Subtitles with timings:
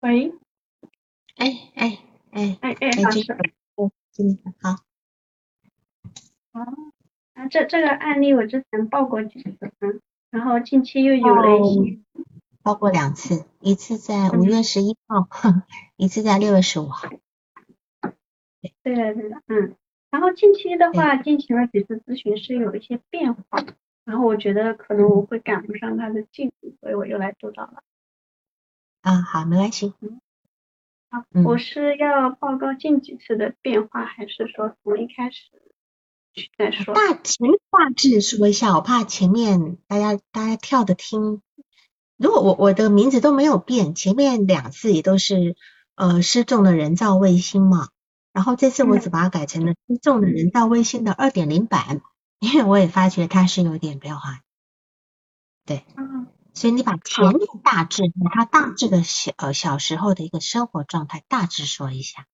[0.00, 0.32] 喂，
[1.36, 1.98] 哎哎
[2.30, 3.40] 哎哎哎，哎，老师，这个
[3.76, 4.70] 哦，今天好
[6.52, 6.64] 哦，
[7.34, 10.00] 啊，这这个案例我之前报过几次，嗯，
[10.30, 11.98] 然后近期又有了一哦，些，
[12.62, 15.28] 包括两次，一次在五嗯，月十一号，
[15.96, 17.08] 一次在六月十五号。
[18.82, 19.74] 对的对的，嗯，
[20.10, 23.66] 然后近期的，话，进行了几次咨询是有一些变化，
[24.06, 27.82] 然后我觉得可能我会赶不上他的进度，所以我又来督导了。
[29.02, 29.94] 啊，好，没关系。
[30.00, 30.20] 嗯，
[31.10, 35.50] 好，我嗯，是要报告近几次的变化，还是说从一开始
[36.34, 36.94] 去再说？
[36.94, 41.42] 大前面大致说一下，我怕前面大家大家跳着听。
[42.16, 45.56] 如果我我的名字都没有变，前面两次也都是
[45.94, 47.88] 呃失重的人造卫星嘛，
[48.34, 52.02] 然后这次我只嗯把它改成了失重的人造卫星的二点零版，
[52.38, 54.42] 因为我也发觉它是有点变化。
[55.64, 55.84] 对。
[55.96, 62.26] 嗯，所以你把前好，面大致和他大致的小呃小时候的一个生活状态大致说一下。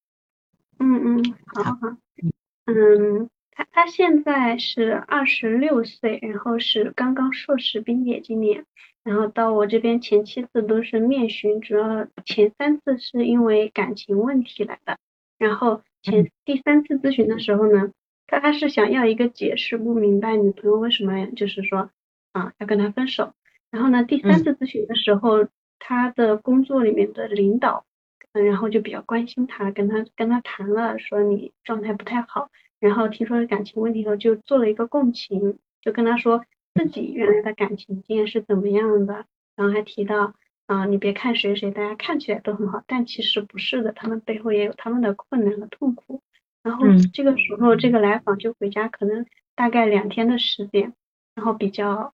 [0.78, 1.96] 嗯嗯，好好，好。
[2.22, 2.32] 嗯
[2.66, 8.66] 嗯，他他现在是二十六岁，然后是刚刚硕士毕业今年，
[9.04, 14.98] 然后到我这边前七次都是面询，主要前三次是因为感情问题来的，
[15.38, 17.92] 然后前嗯第三次咨询的时候呢，
[18.26, 21.90] 他他是想要一个解释，不明白女朋友为什么就是说
[22.32, 23.32] 啊要跟他分手，
[23.70, 25.46] 然后呢第三嗯次咨询的时候，
[25.78, 27.84] 他的工作里面的领导。
[28.32, 36.44] 嗯，然后就比较关心他，跟他跟他谈了，说你状态不太好，然后听说感情问题后，就做了一个共情，就跟他说
[36.74, 39.24] 自己原来的感情经验是怎么样的，
[39.56, 40.34] 然后还提到
[40.66, 46.20] 啊、你别看谁谁，大家看起来都很好，但其实不是的，他们背后也有他们的困难和痛苦。
[46.62, 50.92] 然后嗯这个时候，这个来访就回家，可能大概两天的时间，
[51.34, 52.12] 然后比较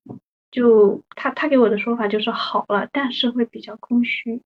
[0.53, 4.43] 就他他给我的说法就是好了，但是会比较空虚。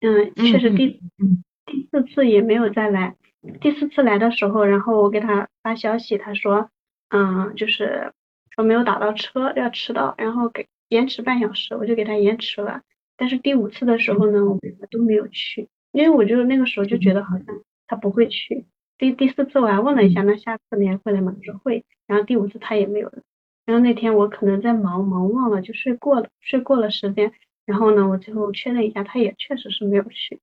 [0.00, 3.16] 嗯，确实第嗯第四次也没有再来。
[3.60, 6.70] 第四次来的时候，然后我给他发消息，他说，
[7.10, 8.12] 嗯，就是
[8.54, 12.82] 说没有打到车，要迟到，然后给延迟半小时，我就给他延迟了。
[13.16, 17.46] 但是第五次的时候呢，我们都没有去，因为我就那个时候就觉得好像
[17.86, 18.66] 他不会去。
[18.96, 21.34] 第第四次我还问了一下，嗯那下次你还会来吗？
[21.36, 21.84] 他说会。
[22.06, 23.22] 然后第五次他也没有了。
[23.64, 27.32] 然后那天我可能在忙，忙忘了就睡过了，睡过了时间。
[27.64, 30.40] 然后呢，我最后确认一下，他也确实是没有去。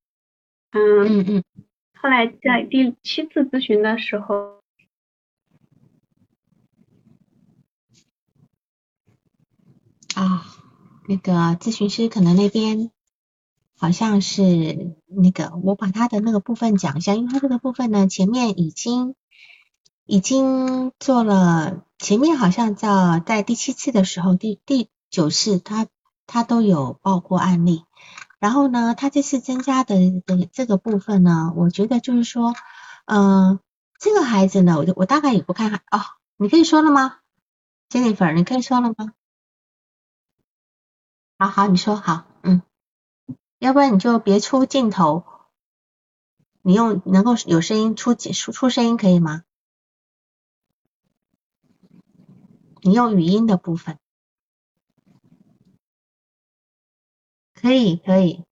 [0.72, 1.44] 嗯，嗯嗯
[2.02, 4.60] 后来在第七次咨询的时候，
[10.16, 10.44] 啊，
[11.08, 12.90] 那个咨询师可能那边
[13.78, 19.14] 好像是那个，我把他的那个部分讲一下，因为他这个部分呢，前面已经
[20.08, 25.88] 已经做了，前面好像在在第七次的时候，第第九次他
[26.25, 27.85] 他都有报过案例，
[28.39, 29.95] 然后呢，他这次增加的
[30.25, 32.56] 的这个部分呢，我觉得就是说，
[33.06, 33.59] 嗯、
[34.00, 36.01] 这个孩子呢，我就我大概也不看哦，
[36.38, 37.19] 你可以说了吗
[37.91, 39.13] ？Jennifer，你可以说了吗？
[41.38, 42.63] 好好，你说好，嗯，
[43.59, 45.23] 要不然你就别出镜头，
[46.63, 49.44] 你用能够有声音出出出声音可以吗？
[52.81, 54.00] 你用语音的部分
[57.53, 58.44] 可以可以。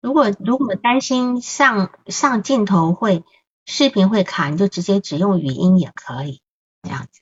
[0.00, 3.24] 如果如果担心上上镜头会
[3.66, 6.40] 视频会卡，你就直接只用语音也可以，
[6.82, 7.20] 这样子。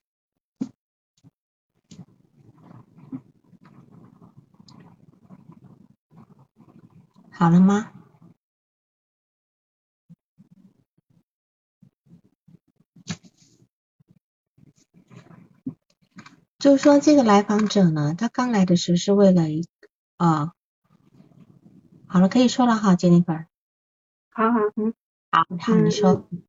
[7.31, 7.93] 好了吗？
[16.67, 19.69] 就是说这个来访者呢，他刚来的时候是为了一
[20.19, 20.51] 呃，
[22.09, 23.45] 好了，可以说了哈，Jennifer。
[24.31, 24.93] 好好，嗯
[25.31, 26.27] 好，好，你嗯说。
[26.33, 26.43] 嗯，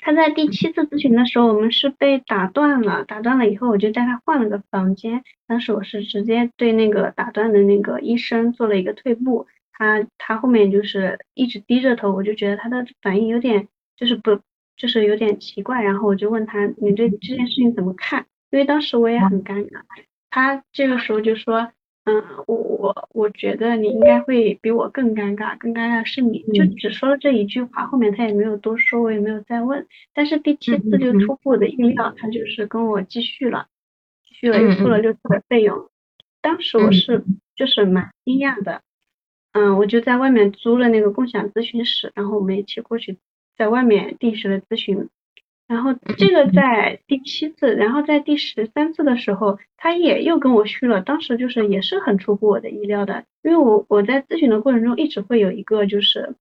[0.00, 5.24] 他在第七次咨询的时候，我们是被打断了，打断了以后，我就带他换了个房间。
[5.48, 13.66] 当时我是直接对那个打断的那个医生做了一个退步，他他后面就是一直低着头，我就觉得他的反应有点
[13.96, 14.40] 就是不
[14.76, 18.26] 就是有点奇怪，然后我就问他你对这件事情怎么看？
[18.50, 19.82] 因为当时我也很尴尬，
[20.30, 21.72] 他这个时候就说。
[22.10, 29.86] 嗯，我我我觉得你应该会比我更尴尬，更尴尬是你，就嗯只说了这一句话，后面他也没有多说，我也没有再问。
[30.14, 33.66] 但是第七次就出乎我的意料，他就是跟我继续了，
[34.26, 35.90] 继续了又付了六次的费用。
[36.40, 37.24] 当时我嗯是
[37.54, 38.80] 就是蛮惊讶的，
[39.52, 43.18] 嗯，我就在外面租了那个共享咨询室，然后我们一起过去，
[43.58, 45.10] 在外面定时的咨询。
[45.68, 56.34] 然后这个在第七次，然后在第十三次的时候，他也又跟我续了，当时就是也是很出乎我的意料的，因为我我在咨询的过程中一直会有一个就是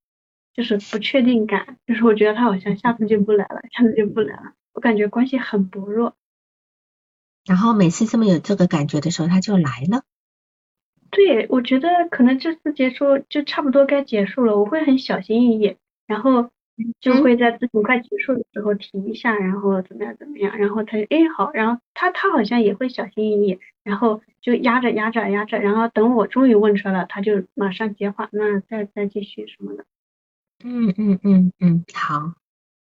[0.53, 6.15] 就是不确定感，就是我觉得他好像下次就不来了，下次就不来了，我感觉关系很薄弱。
[7.45, 10.03] 然后每次这么有这个感觉的时候，他就来了。
[11.11, 15.75] 对，我觉得可能这次结束就差不多该结束了，我会很小心翼翼，
[16.05, 16.49] 然后
[16.99, 29.85] 就会在咨询快结束的时候提一下，然后怎么样怎么样，然后他就哎好，然后他他好像也会小心翼翼，然后就压着压着压着，然后等我终于问出来了，他就马上接话，那再再继续什么的。
[30.63, 32.33] 嗯嗯嗯嗯，好，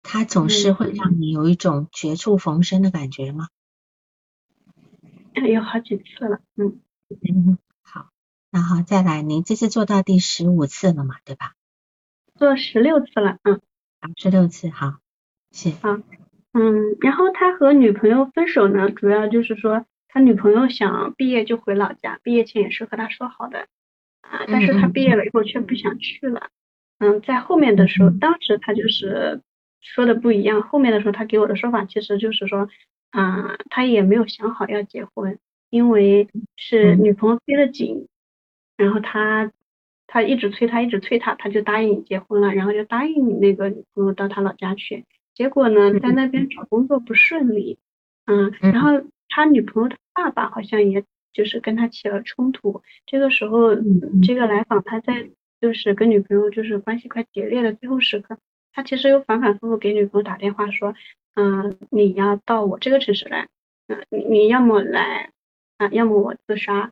[0.03, 3.49] 他总是会让你有一种绝处逢生的感觉吗？
[5.33, 6.79] 有好几次了，嗯
[7.09, 7.57] 嗯。
[7.83, 8.09] 好
[8.51, 11.55] 然后再来，您这次做到第十五次了嘛，对吧？
[12.35, 13.61] 做十六次了，嗯，
[14.17, 14.97] 十六次，好，
[15.51, 15.69] 是。
[15.81, 15.97] 好，
[16.53, 23.67] 嗯，然后他和女朋友分手呢，主要就是说他女朋友想毕业就回老家，毕业前也是和他说好的，
[24.21, 26.49] 啊，但是他毕业了以后却不想去了，
[26.99, 29.41] 嗯，在后面的时候，当时他就是
[29.79, 32.69] 说的不一样，后面的时候他给我的说法其实就是说，
[33.11, 35.39] 啊，他也没有想好要结婚，
[35.69, 38.07] 因为是女朋友逼得紧。
[38.77, 39.51] 然后他
[40.13, 45.05] 他一直催他，一直催他，他就答应结婚了，然后就答应你那个女朋友到他老家去。
[45.33, 47.79] 结果呢，在那边找工作不顺利，
[48.25, 48.89] 嗯，然后
[49.29, 52.81] 他女朋友的爸爸好像也就是跟他起了冲突。
[53.05, 53.73] 这个时候，
[54.21, 55.29] 这个来访他在
[55.61, 58.37] 就是跟女朋友就是关系快决裂的最后时刻，
[58.73, 60.93] 他其实又反反复复给女朋友打电话说，
[61.35, 63.47] 嗯，你要到我这个城市来，
[63.87, 65.31] 嗯，你你要么来
[65.77, 66.91] 啊，要么我自杀。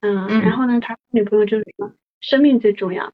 [0.00, 1.92] 嗯，然后呢，他女朋友就是说
[2.24, 3.12] 生命最重要，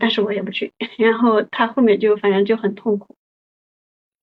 [0.00, 0.72] 但是我也不去。
[0.98, 3.14] 然后他后面就反正就很痛苦，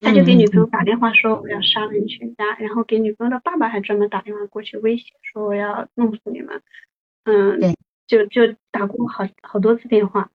[0.00, 6.62] 他就给女朋友打电话说我要杀了你全家，然后给女朋友的爸爸还专门打电话过去威胁说我要弄死你们。
[7.24, 7.58] 嗯，
[8.06, 10.30] 就就打过好好多次电话。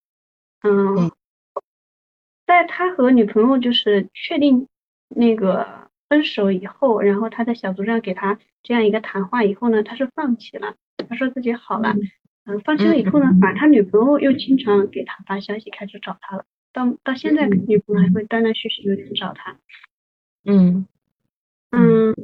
[0.63, 1.12] 嗯，
[2.48, 4.68] 在他和女朋友就是确定
[5.08, 10.75] 那个分手以后，然后他在小组上给他这样一个谈话以后呢，他是放弃了。
[11.10, 12.02] 他说自己好了，嗯，
[12.63, 16.45] 放弃了以后呢，反正他女朋友又经常给他发消息，开始找他了。
[16.73, 19.57] 到到现在，女朋友还会断断续续有点找他。
[20.43, 20.88] 嗯
[21.71, 22.15] 嗯，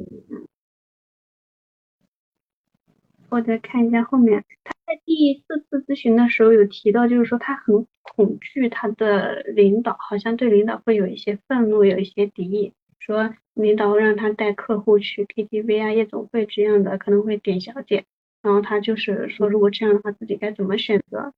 [3.28, 18.04] 我再看一下后面，他在第四次咨询的时候有提到，就是说他很恐惧他的领导，好像对领导会有一些愤怒，有一些敌意，说领导让他带客户去 KTV 啊、夜总会这样的，可能会点小姐。
[18.42, 21.32] 然后他就是说，如果这样的话，自己该怎么选择？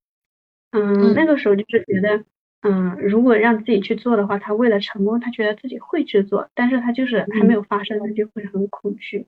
[0.70, 2.24] 嗯，那个时候就是觉得，
[2.60, 9.26] 嗯，如果让自己去做的话，他为了成功，他觉得自己会去做，但是他就是还没有发生，他就会很恐惧。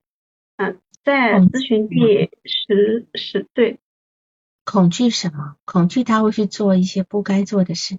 [0.57, 3.81] 嗯，在咨询第十十对，
[4.65, 5.57] 恐惧什么？
[5.65, 7.99] 恐惧他会去做一些不该做的事。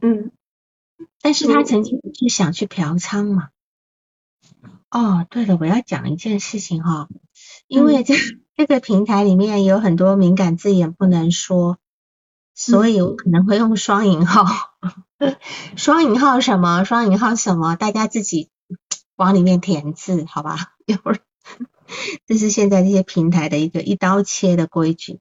[0.00, 0.30] 嗯，
[1.20, 3.48] 但是他曾经是想去嫖娼嘛？
[4.90, 7.08] 哦，对了，我要讲一件事情哈。
[7.66, 8.14] 因为这
[8.62, 11.78] 这个平台里面有很多敏感字眼不能说，
[12.54, 14.46] 所以我可能会用双引号。
[15.74, 16.84] 双引号什么？
[16.84, 17.74] 双引号什么？
[17.74, 18.50] 大家自己
[19.16, 20.74] 往里面填字，好吧？
[20.86, 21.18] 一会儿，
[22.24, 25.18] 这是现在这些平台的一个一刀切的规矩。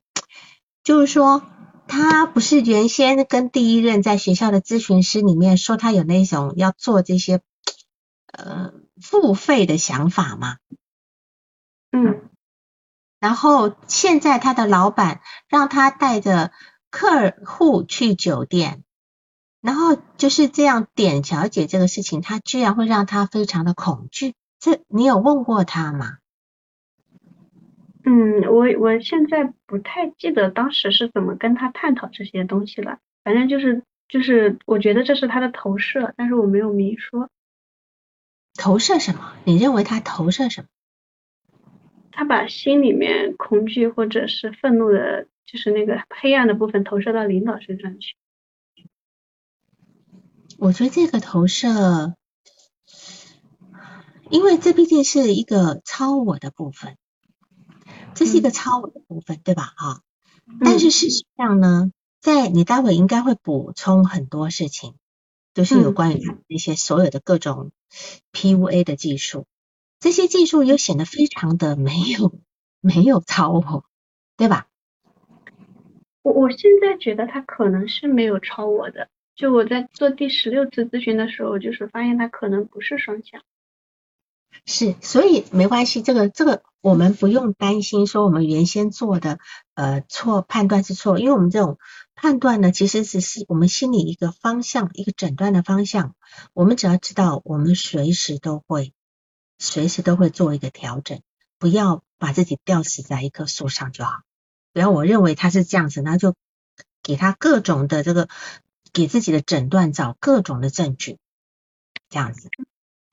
[0.83, 1.41] 就是说，
[1.87, 7.41] 他不是原先跟第一任在学校的咨询师里面说他有那种要做这些
[8.31, 10.57] 呃付费的想法吗？
[11.91, 12.29] 嗯。
[13.21, 16.51] 然后现在他的老板让他带着
[16.89, 18.83] 客户去酒店，
[19.61, 24.33] 然后就是这样点小姐这个事情，他居然会让他非常的恐惧。
[24.59, 26.17] 这你有问过他吗？
[28.03, 32.97] 嗯，我我现在不太记得当时是怎么跟他探讨这些东西了。
[33.23, 37.29] 反正就是就是，我觉得这是他的投射，但是我没有明说。
[38.55, 39.33] 投射什么？
[39.45, 40.67] 你认为他投射什么？
[42.11, 48.15] 他把心里面恐惧或者是愤怒的，就是那个黑暗的部分投射到领导身上去。
[50.57, 52.15] 我觉得这个投射，
[54.29, 56.97] 因为这毕竟是一个超我的部分，
[58.13, 59.73] 这是一个超我的部分，对吧？
[59.75, 60.01] 啊，
[60.63, 64.93] 但是事实上呢，在你待会应该会补充很多事情，
[65.55, 67.71] 就是有关于那些所有的各种
[68.31, 69.47] PUA 的技术。
[70.01, 72.33] 这些技术又显得非常的没有
[72.81, 73.85] 没有超我，
[74.35, 74.67] 对吧？
[76.23, 83.41] 我我现在觉得他可能是没有超我的，就我在做第十六次咨询的时候，就是发现他可能不是双向。
[84.65, 89.37] 是，所以没关系，这个这个我们不用担心说我们原先做的
[89.75, 91.77] 呃错判断是错，因为我们这种
[92.15, 96.15] 判断呢，其实只是我们心里一个方向，一个诊断的方向，
[96.53, 98.93] 我们只要知道，我们随时都会
[99.61, 101.21] 随时都会做一个调整，
[101.59, 104.23] 不要把自己吊死在一棵树上就好，
[104.73, 106.33] 不要我认为他是这样子，那就
[107.03, 108.27] 给他各种的这个
[108.91, 111.19] 给自己的诊断找各种的证据，
[112.09, 112.49] 这样子。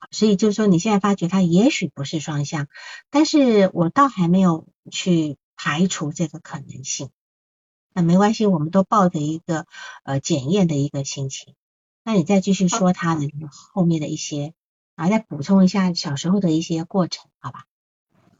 [0.09, 2.67] 所以就是说，你现在发觉他也许不是双向，
[3.11, 7.11] 但是我倒还没有去排除这个可能性。
[7.93, 9.67] 那没关系，我们都抱着一个
[10.03, 11.53] 呃检验的一个心情。
[12.03, 14.55] 那你再继续说他的后面的一些，
[14.99, 17.59] 然后再补充一下小时候的一些过程，好吧？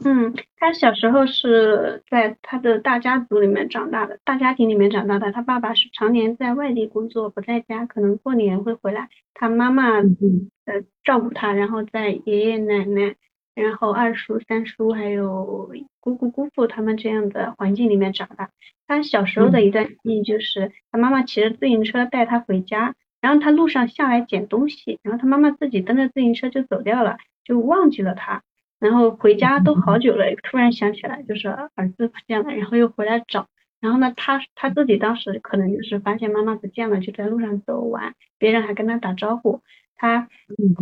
[0.04, 5.32] 嗯，他小时候是在他的大家族里面长大的，大家庭里面长大的。
[5.32, 9.10] 他爸爸是常年在外地工作，不在家，可能过年会回来。
[9.34, 13.16] 他妈妈呃照顾他，然后在爷爷奶奶、
[13.56, 18.50] 然后二叔、三叔还有姑姑、姑父他们这样的环境里面长大。
[18.88, 28.44] 他小时候的一段记忆就是，他妈妈骑着自行车带他回家，然后他路上下来捡东西，然后他妈妈自己蹬着自行车就走掉了，就忘记了他。
[28.80, 33.48] 然后回家都好久了，突然想起来，就是儿子不见了，然后又回来找。
[33.82, 39.62] 然后呢，他他自己当时可能就是发现妈妈不见了，就在路上走完，别人还跟他打招呼。
[39.96, 40.30] 他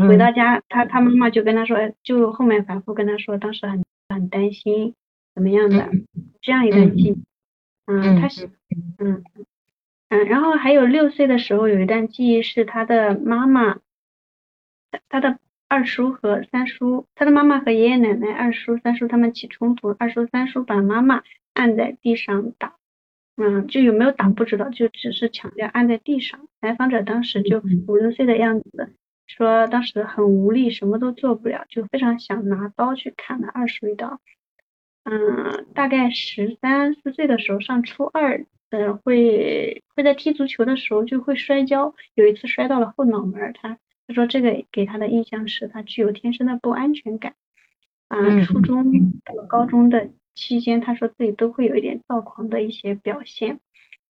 [0.08, 4.94] 回到家，他他妈妈就跟他说，就后面反复跟他说，当时很很担心
[5.34, 5.89] 怎么样的
[6.41, 7.24] 这样一段记忆。
[7.88, 8.50] 嗯，他是
[9.00, 9.24] 嗯
[10.10, 13.80] 嗯，然后还有六岁的时候有一段记忆是他的妈妈，
[15.10, 15.40] 他的。
[15.70, 21.24] 二叔和三叔，他的妈妈和爷爷奶奶、二叔、三叔他们起冲突，二叔、三叔把妈妈
[21.54, 22.78] 按在地上打，
[23.36, 26.48] 嗯，就有没有打不知道，就只是强调按在地上。
[26.62, 28.94] 来访者当时就五六岁的样子，
[29.28, 34.22] 说当时很无力，什么都做不了，就非常想拿刀去砍了二叔一刀。
[35.04, 43.77] 嗯，大概十三四岁的时候，上初二，嗯，会会在踢足球的时候就会摔跤，有一次摔到了后脑门，他。
[44.09, 47.36] 他说这个给他的印象是他具有天生的不安全感
[48.07, 48.89] 啊，初中
[49.25, 53.59] 到高中的期间，他说自己都会有一点躁狂的一些表现，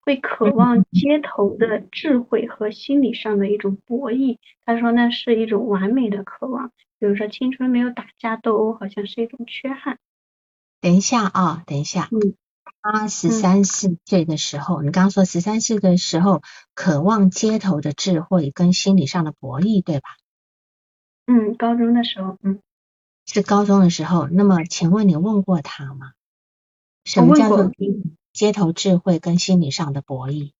[0.00, 4.38] 会渴望街头的智慧和心理上的一种博弈。
[4.64, 9.98] 他说那是一种完美的渴望，比如说青春没有打架斗殴，好像是一种缺憾。
[10.80, 12.08] 等一下啊，等一下。
[12.12, 12.34] 嗯。
[12.92, 16.42] 他十三四岁的时候，你刚刚说十三岁的时候，
[16.74, 20.08] 渴望街头的智慧跟心理上的博弈，对吧？
[21.26, 22.60] 嗯，高中的时候，嗯，
[23.26, 24.28] 是高中的时候。
[24.28, 26.12] 那么，请问你问过他吗？
[27.04, 27.70] 什么叫做
[28.32, 30.52] 街头智慧跟心理上的博弈？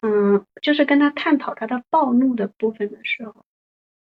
[0.00, 3.44] 嗯，就是跟他探讨他的暴怒的部分的时候，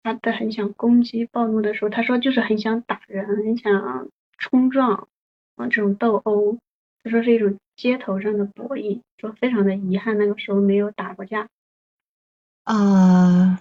[0.03, 5.09] 他的很想攻击暴怒的时候，他说就是很想打人，很想冲撞
[5.57, 6.59] 啊，这种斗殴。
[7.03, 11.49] 他说是一种街头上的博弈，说非常的遗憾那个时候没有打过架。
[12.65, 13.59] 呃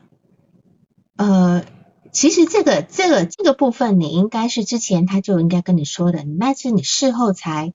[1.16, 1.66] 呃，
[2.12, 7.74] 其实这个这个这个部分你应该是之前他就应该跟你说的，那是你事后才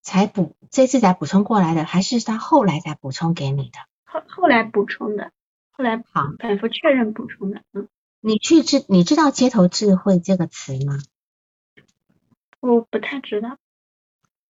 [0.00, 3.78] 才补这次才补充过来的，还是他后来才补充给你的？
[4.04, 5.32] 后后来补充的，
[5.72, 7.62] 后来好反复确认补充的。
[7.72, 7.88] 嗯，
[8.20, 10.98] 你去知你知道街头智慧这个词吗？
[12.60, 13.58] 我不太知道。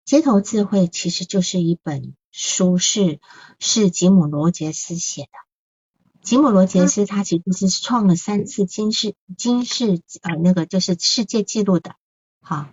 [0.09, 3.19] 街头智慧其实就是一本书，是
[3.59, 5.29] 是吉姆罗杰斯写的。
[6.23, 11.93] 吉姆罗杰斯他其实是创了三次金世金世呃那个就是世界纪录的，
[12.41, 12.65] 好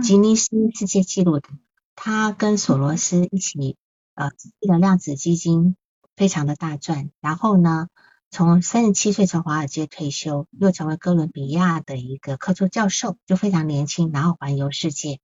[0.00, 1.48] 吉尼斯世界纪录的。
[1.96, 3.74] 他跟索罗斯一起
[4.14, 5.74] 呃成立了量子基金，
[6.14, 7.10] 非常的大赚。
[7.20, 7.88] 然后呢，
[8.30, 15.18] 从三十七岁从华尔街退休，又成为哥伦比亚的一个客座教授，就非常年轻，然后环游世界。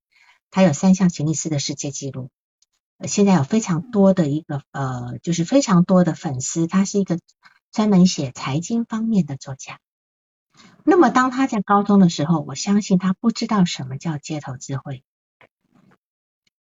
[0.55, 2.31] 他有三项吉尼斯的世界纪录，
[3.09, 6.69] 现在有非常多的一个呃，就是非常多的粉丝。
[6.69, 7.19] 他是一个
[7.73, 9.81] 专门写财经方面的作家。
[10.85, 15.03] 那么当他在高中的时候，我相信他不知道什么叫街头智慧。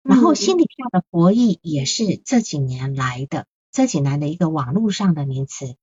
[0.02, 5.76] 然后心理上的博弈也是这几年来的，这几年的一个网络上的名词。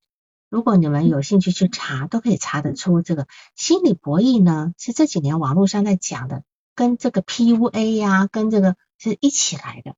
[0.50, 6.44] 如果你们有兴趣去查，都可以查得出这个心理博弈呢，是这几年网络上在讲的。
[6.76, 9.96] 跟这个 PUA 呀，跟这个是一起来的。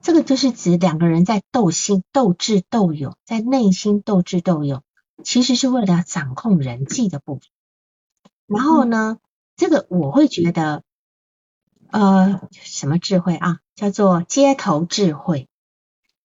[0.00, 4.82] 这个就是指两个人在斗心、斗智、斗勇，在内心斗智斗勇，
[5.24, 7.42] 其实是为了掌控人际的部分。
[8.46, 9.18] 然后呢，
[9.56, 10.84] 这个我会觉得，
[11.90, 13.58] 呃，什么智慧啊？
[13.74, 15.48] 叫做街头智慧。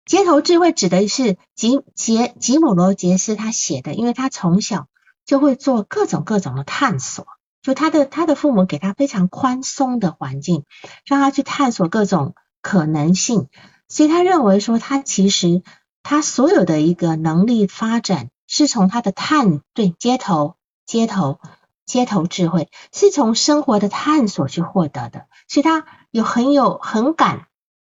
[0.05, 4.87] 街头智慧指的是吉杰吉姆罗杰斯他写的，因为他从小
[5.25, 7.25] 就会做各种各种的探索。
[7.63, 10.65] 就他的他的父母给他非常宽松的环境，
[11.05, 13.47] 让他去探索各种可能性，
[13.87, 15.63] 所以他认为说他其实
[16.03, 21.39] 他所有的一个能力发展是从他的探对街头街头
[21.85, 27.47] 街头智慧是从生活的探索去获得的，所以他有很有很感，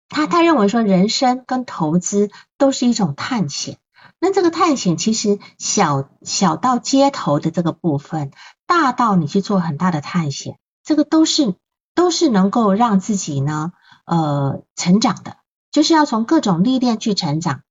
[0.09, 3.79] 他他认为说人生跟投资都是一种探险。
[4.21, 8.31] 那这个探险其实小小到街头的这个部分，
[8.67, 11.55] 大到你去做很大的探险，这个都是
[11.95, 13.73] 都是能够让自己呢
[14.07, 15.37] 呃成长的，
[15.71, 17.63] 就是要从各种历练去成长。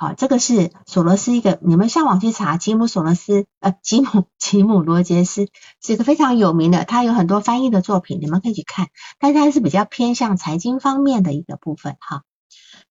[0.00, 5.48] 好，这个是索罗斯一个，你们上网去查吉姆索罗斯呃吉姆 吉姆罗杰斯
[5.82, 12.22] 是一个非常有名的，他有很多翻译的作品，你们可以去看，但是他是比较偏向财经方面的一个部分哈。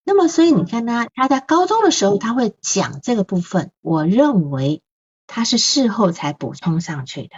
[0.04, 4.82] 那么，所以你看他，他在高中的时候他会讲这个部分，我认为
[5.28, 7.36] 他是事后才补充上去的。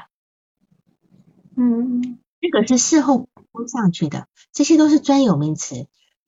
[1.57, 5.87] 嗯，这个是事后补充上去的，这些都是专有名词。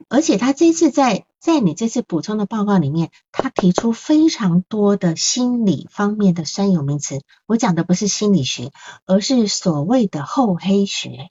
[0.10, 7.22] 而且他这次在在你这次补充的报告里面，他提出非常多的心理方面的专有名词。
[7.46, 8.72] 我讲的不是心理学，
[9.06, 11.30] 而是所谓的厚黑学。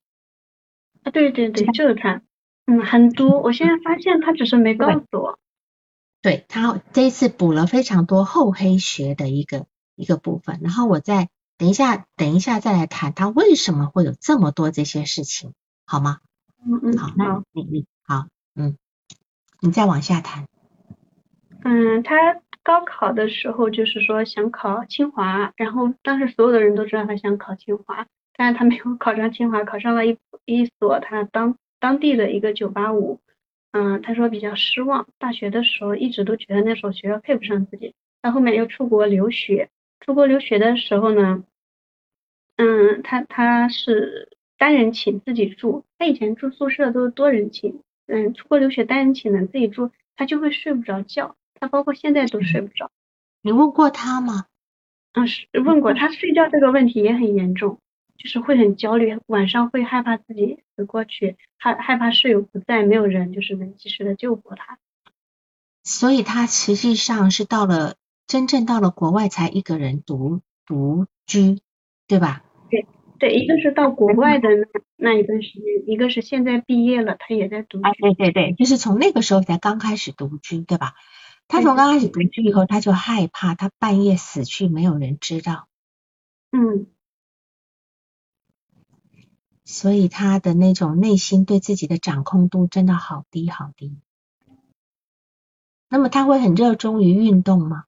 [1.03, 2.23] 啊，对对对，就是他。
[2.67, 3.41] 嗯，很多。
[3.41, 5.39] 我现在发现他只是没告诉我。
[6.23, 9.67] 对他这一次补了非常多厚黑学的一个
[10.01, 11.29] 一个部分，然后我再
[11.59, 15.53] 等一下，等一下再来谈他为什么会有这么多这些事情，
[15.85, 16.19] 好吗？
[16.65, 16.97] 嗯嗯。
[16.99, 18.77] 好，那你你好，嗯，
[19.61, 20.47] 你再往下谈。
[21.63, 22.17] 嗯，他
[22.63, 31.57] 高考的时候就是说想考清华，然后当时所有的人都知道他想考清华，但是他没有考上清华，考上了一一所他当。
[31.83, 33.21] 当地的一个九八五，
[33.73, 35.07] 嗯，他说比较失望。
[35.17, 39.71] 大学的时候一直都觉得那所学校配不上自己，到后面又出国留学。
[40.01, 41.45] 出国留学的时候呢，
[42.57, 52.91] 嗯，他他是单人寝自己住，他以前住宿舍都是多人寝，嗯，出国留学单人寝呢自己住，他就会睡不着觉，他包括现在都睡不着。
[53.43, 54.47] 你问过他吗？
[55.13, 57.79] 嗯，是问过，他睡觉这个问题也很严重。
[58.17, 64.79] 就是会很焦虑，晚上会害怕自己死过去，害害怕室友不在，没有人就是能及时的救活他。
[65.85, 67.95] 所以他实际上是到了
[68.31, 71.59] 真正到了国外才一个人独独居，
[72.07, 72.45] 对吧？
[72.71, 72.87] 对
[73.19, 77.83] 对，一个是到国外的那那一段时间，一个是现在毕业了，他也在独居。
[78.01, 80.95] 对对对，就是从那个时候才刚开始独居，对吧？
[81.49, 85.67] 他从刚开始独居以后，他就害怕他半夜死去没有人知道。
[86.53, 86.87] 嗯。
[89.65, 93.99] 所以他的那种内心对自己的掌控度真的好低好低。
[95.89, 97.87] 那么他会很热衷于运动吗？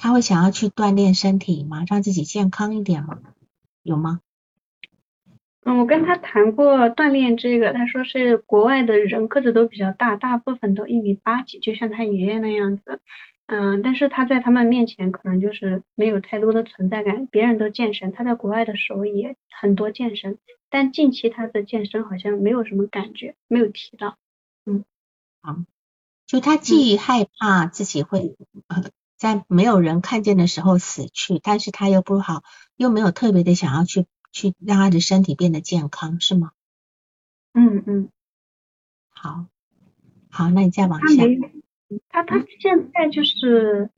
[0.00, 1.84] 他会想要去锻炼身体吗？
[1.86, 3.20] 让自己健康一点吗？
[3.82, 4.20] 有吗？
[5.62, 13.02] 嗯，我跟他谈过锻炼这个，他说是国外的人个子都比较大，大部分都一米八几，就像他爷爷那样子。
[13.44, 17.26] 嗯，但是他在他们面前可能就是没有太多的存在感。
[17.26, 20.38] 别人都健身，他在国外的时候也很多健身，
[20.70, 24.16] 但近期他的健身好像没有什么感觉，没有提到。
[24.64, 24.82] 嗯，
[25.42, 25.58] 好，
[26.26, 28.34] 就他既害怕自己会
[29.20, 32.42] 在没有人看见的时候死去，但是他又不好，
[32.74, 36.52] 又没有特别的想要去去让他的身体变得健康，是吗？
[37.52, 38.08] 嗯嗯，
[39.10, 39.44] 好，
[40.30, 41.22] 好，那你再往下。
[42.08, 43.90] 他他现在就是，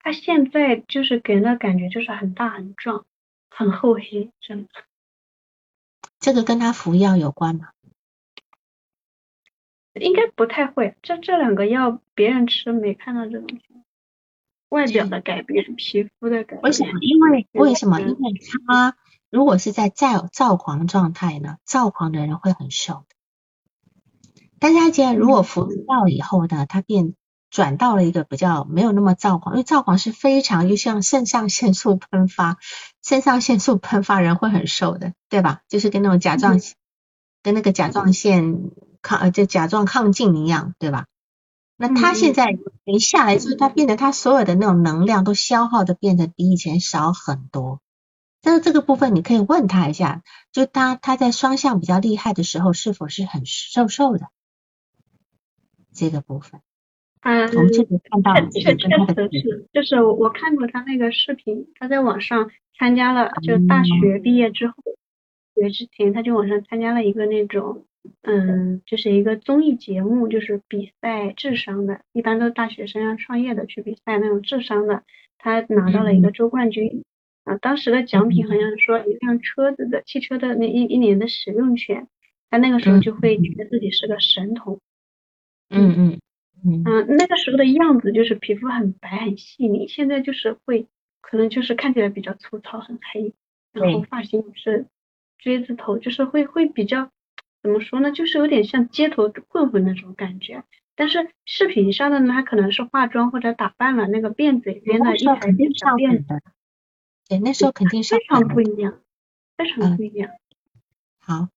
[0.00, 3.06] 他现在就是给人的感觉就是很大很壮，
[3.50, 4.70] 很厚黑，真的。
[6.18, 7.68] 这个跟他服药有关吗？
[9.92, 13.46] 应该不太会，这这两个药别人吃没看到这种
[14.74, 16.62] 外表的改变，皮肤的改变。
[16.62, 16.90] 为什么？
[17.00, 18.00] 因为为什么？
[18.00, 18.14] 因为
[18.66, 18.96] 他
[19.30, 21.56] 如果是在躁躁狂状态呢？
[21.64, 23.16] 躁狂的人会很瘦的。
[24.58, 27.14] 大家既然如果服药以后呢，他变。
[27.50, 32.58] 转到了一个比较没有那么躁狂，因为躁狂是非常就像肾上腺素喷发，
[33.00, 35.60] 肾上腺素喷发人会很瘦的，对吧？
[35.68, 36.74] 就是跟那种甲状腺
[37.44, 41.06] 跟那个甲状腺抗呃就甲状亢进一样，对吧？
[41.76, 47.80] 那他现在一下来之后，他变得他所有的那种能量都消耗的变得比以前少很多。
[48.40, 54.28] 但是这个部分你可以问他一下，就他他在双向比较厉害的时候，是否是很瘦瘦的
[55.92, 56.60] 这个部分。
[57.22, 64.74] 嗯，我们这里看到确确实是，就是我我看过他那个视频，他在网上参加了，就大学毕业之后，
[65.54, 67.86] 学之前他就网上参加了一个那种，
[68.22, 75.02] 嗯，就是一个综艺节目，就是比赛智商的，一般都是大学生要创业的去比赛那种智商的，
[75.38, 77.04] 他拿到了一个周冠军，
[77.44, 82.08] 啊，当时的奖品好像是说一辆车子的汽车的那一一年的使用权，
[82.50, 84.80] 他那个时候就会觉得自己是个神童。
[85.70, 86.20] 嗯嗯
[86.64, 86.82] 嗯。
[86.84, 90.86] 嗯，那个时候的样子就是皮肤很白很细腻，现在就是会
[91.20, 93.34] 可能就是看起来比较粗糙很黑，
[93.72, 94.86] 然后发型是
[95.38, 97.10] 锥子头，就是会会比较
[97.64, 100.64] 怎么说呢，就是有点像街头混混那种感觉。
[100.94, 106.42] 但是视频上的呢，他可能是化妆或者打扮了那个辫子里面的一排小辫子。
[107.26, 109.00] 对，那时候肯定是非常不一样，
[109.56, 110.30] 非常不一样。
[111.18, 111.48] 好，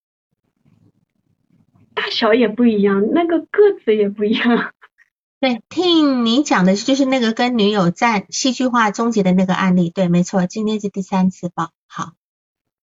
[1.92, 4.72] 大小也不一样，那个个子也不一样。
[5.40, 9.90] 对，听你讲的就是那个跟女友在戏剧化终结的那个案例。
[9.90, 11.70] 对，没错，今天是第三次报。
[11.86, 12.14] 好，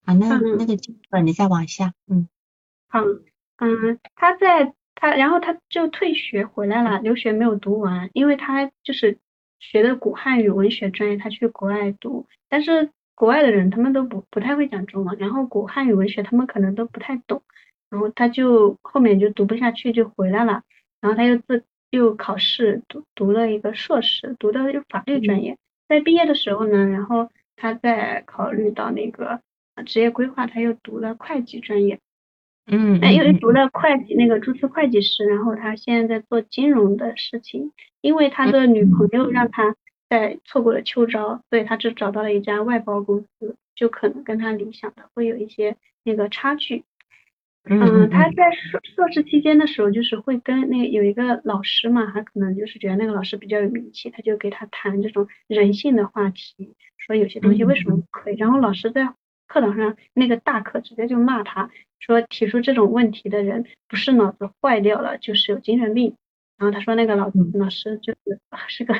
[0.04, 0.76] 好，那那个
[1.22, 2.28] 你再往下，嗯。
[2.88, 3.00] 好，
[3.58, 9.18] 嗯，他在他，然后他就退学回来了，留学没有读完，因为他就是。
[9.58, 17.42] 学的古汉语文学专业，他去国外读，但是国外的人他们都不不太会讲中文，然后古汉语文学他们可能都不太懂，
[17.88, 20.62] 然后他就后面就读不下去就回来了，
[21.00, 25.56] 然后他又自又考试读读了一个硕士，读的法律专业，
[25.88, 29.40] 在毕业的时候呢，然后他在考虑到那个
[29.86, 31.98] 职业规划，他又读了会计专业。
[32.66, 37.72] 嗯，那因为读了会计那个注册会计师，然后他现在在做金融的事情。
[38.02, 39.74] 因为他的女朋友让他
[40.08, 46.84] 在错过了秋招，所以他只找到了一家外包公司，就可能跟他理想的会有一些那个差距。
[47.68, 58.36] 嗯，他在硕硕士期间的时候，就是会跟那有一个老师嘛，他可能就是觉得那个老师比较有名气，他就给他谈这种人性的话题，说有些东西为什么不可以。
[58.36, 59.12] 然后老师在
[59.48, 61.70] 课堂上那个大课直接就骂他。
[61.98, 66.14] 说提出这种问题的人不是脑子坏掉了，就是有精神病。
[66.58, 68.94] 然后他说那个老老师就是 是个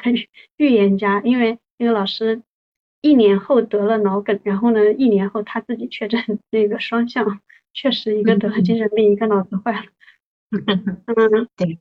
[0.56, 2.42] 预言家，因为那个老师
[3.00, 7.40] 一年后得了脑梗，然后呢一年后他自己确诊 那个双向，
[7.72, 9.84] 确实一个得了精神病，一个脑子坏了。
[10.52, 11.78] 嗯，对。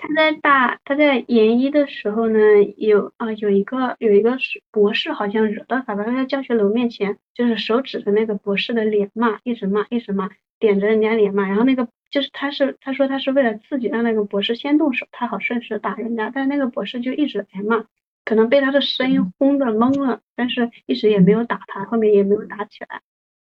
[0.00, 2.38] 他在大他在研一的时候呢，
[2.78, 4.38] 有啊有一个有一个
[4.70, 17.84] 博士好像惹到他了，他在教学楼面前就是手指着那个博士的脸骂，一直骂一直骂，点着人家脸骂，然后那个就是他是他说他是为了刺激让那个博士先动手，他好顺势打人家，但那个博士就一直挨骂，
[18.24, 23.02] 可能被他的声音轰的懵了，但是一直也没有打他，后面也没有打起来。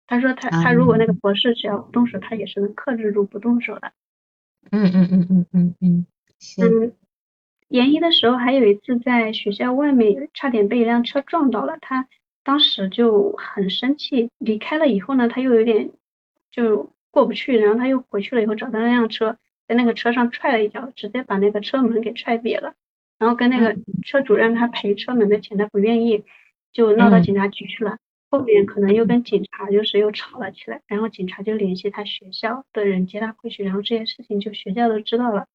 [0.08, 3.91] 他说他他如果那个博士只要不动手，他也是能克制住不动手的。
[4.72, 6.06] 嗯嗯嗯嗯嗯嗯。
[6.62, 6.93] 嗯，
[7.69, 12.08] 研一的时候还有一次在学校外面差点被一辆车撞到了，他
[12.43, 15.91] 当时就很生气，离开了以后呢，他又有点
[16.52, 22.76] 就过不去，然后他又回去了以后找到那辆车，在那个车上踹了一脚，直接把那个车门给踹瘪了，
[23.17, 26.24] 然后跟那个车主让他赔车门的钱，他不愿意，
[26.71, 27.98] 就闹到警察局去了。
[28.30, 35.48] 后面可能又跟警察就是又吵了起来，然后警察就联系他学校的人接他回去，然后这些事情就学校都知道了。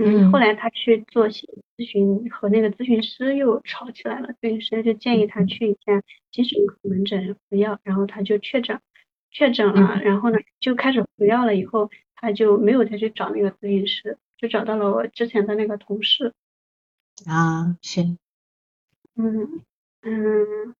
[0.00, 4.28] 嗯，后来他去做心理咨询，和那个咨询师又吵起来了。
[4.40, 8.80] 咨询师就建议他去一下精神科门诊服药，然后他就确诊，
[9.30, 11.56] 确诊了，然后呢就开始服药了。
[11.56, 16.32] 以后他就没有再去找那个咨询师，就找到了我之前的那个同事。
[17.26, 18.02] 啊，是。
[19.16, 19.62] 嗯
[20.02, 20.74] 嗯，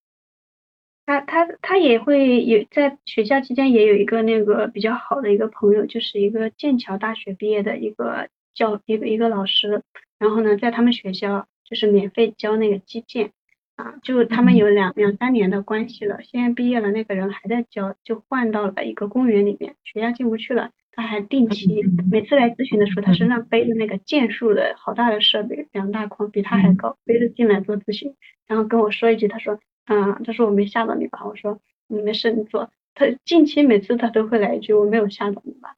[1.06, 8.28] 他他他也会有在学校期间也有一个那个比较好的一个朋友，就是一个剑桥大学毕业的一个。
[8.58, 9.84] 教一个一个老师，
[10.18, 13.30] 然后呢，在他们学校就是免费教那个击剑
[13.76, 16.18] 啊，就他们有两两三年的关系了。
[16.24, 28.16] 现在毕业了，那个人还在教，就换到了一个公园里面，学校进不去了，他还定期每次来咨询的时候，他身上背着那个剑术的好大的设备，两大筐，比他还高，背着进来做咨询，
[28.48, 31.24] 然后跟我说一句，他说，嗯，他说我没吓到你吧？
[31.24, 32.68] 我说你没事，你坐。
[32.94, 35.76] 他近期每次他都会来一句，我没有吓到你吧？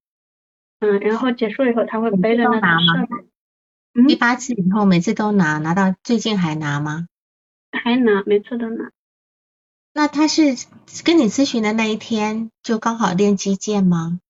[0.80, 4.06] 嗯，然后结束以后他会背着那个设备。
[4.08, 7.06] 第八次以后每次都拿，拿到最近还拿吗？
[7.72, 8.90] 还拿，每次都拿。
[9.92, 10.56] 那他是
[11.04, 14.20] 跟你咨询的那一天就刚好练击剑吗？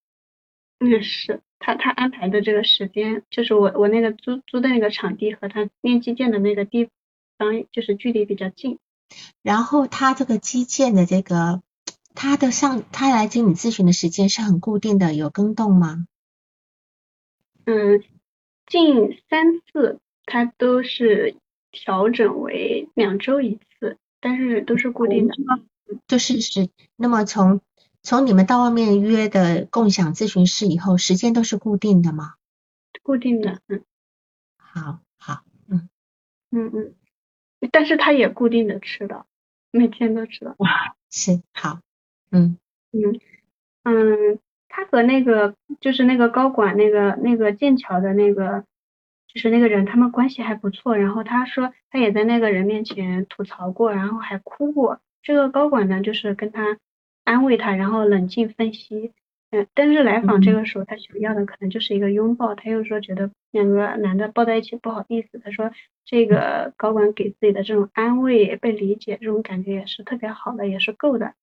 [0.79, 6.89] 嗯，是他他安排的这个时间，就是我我那个租租的那个场地和他练击剑的那个地
[7.39, 8.79] 方就是距离比较近。
[9.43, 11.61] 然后他这个击剑的这个
[12.15, 16.07] 他的上他来经你咨询的时间是很固定的，有更动吗？
[17.67, 18.03] 嗯，
[18.67, 21.37] 近三次他都是
[21.71, 25.35] 调整为两周一次，但是都是固定的。
[26.07, 27.61] 就是是，那么从
[28.03, 32.35] 从你们到外面约的共享咨询室以后，时间都是固定的吗？
[33.03, 33.83] 固定的，嗯。
[34.57, 35.89] 好，好，嗯，
[36.51, 36.95] 嗯嗯，
[37.73, 39.27] 但是他也固定的吃的。
[39.73, 40.55] 每天都吃的。
[40.59, 41.81] 哇，是好，
[42.31, 42.59] 嗯
[42.93, 43.21] 嗯
[43.85, 44.39] 嗯，
[44.71, 48.65] 他和那个就是那个高管那个那个剑桥的那个
[49.27, 50.97] 就是那个人，他们关系还不错。
[50.97, 55.01] 然后他说他也在那个人面前吐槽过，然后还哭过。
[55.23, 56.79] 这个高管呢，就是跟他
[57.25, 59.13] 安慰他，然后冷静分析。
[59.51, 62.55] 嗯，但是来访这个时候，他想要的可能就是一个拥抱。
[62.55, 65.41] 他又说觉得两个男的抱在一起不好意思。
[65.41, 65.73] 他说
[66.05, 71.35] 这个高管给自己的这种安慰、被理解这种感觉也是特别好的，也是够的。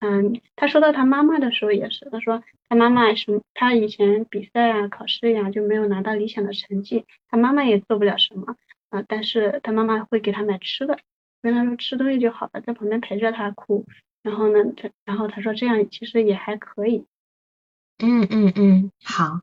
[0.00, 8.56] 嗯，他说到他妈妈的时候也是，他说他妈妈什么他以前比赛啊、考试呀就没有拿到理想的成绩，他妈妈也做不了什么
[8.88, 10.98] 啊，但是他妈妈会给他买吃的，
[11.42, 13.84] 跟他说吃东西就好了，在旁边陪着他哭。
[14.22, 17.04] 然后呢，他然后他说这样其实也还可以。
[17.98, 19.40] 嗯嗯嗯，好，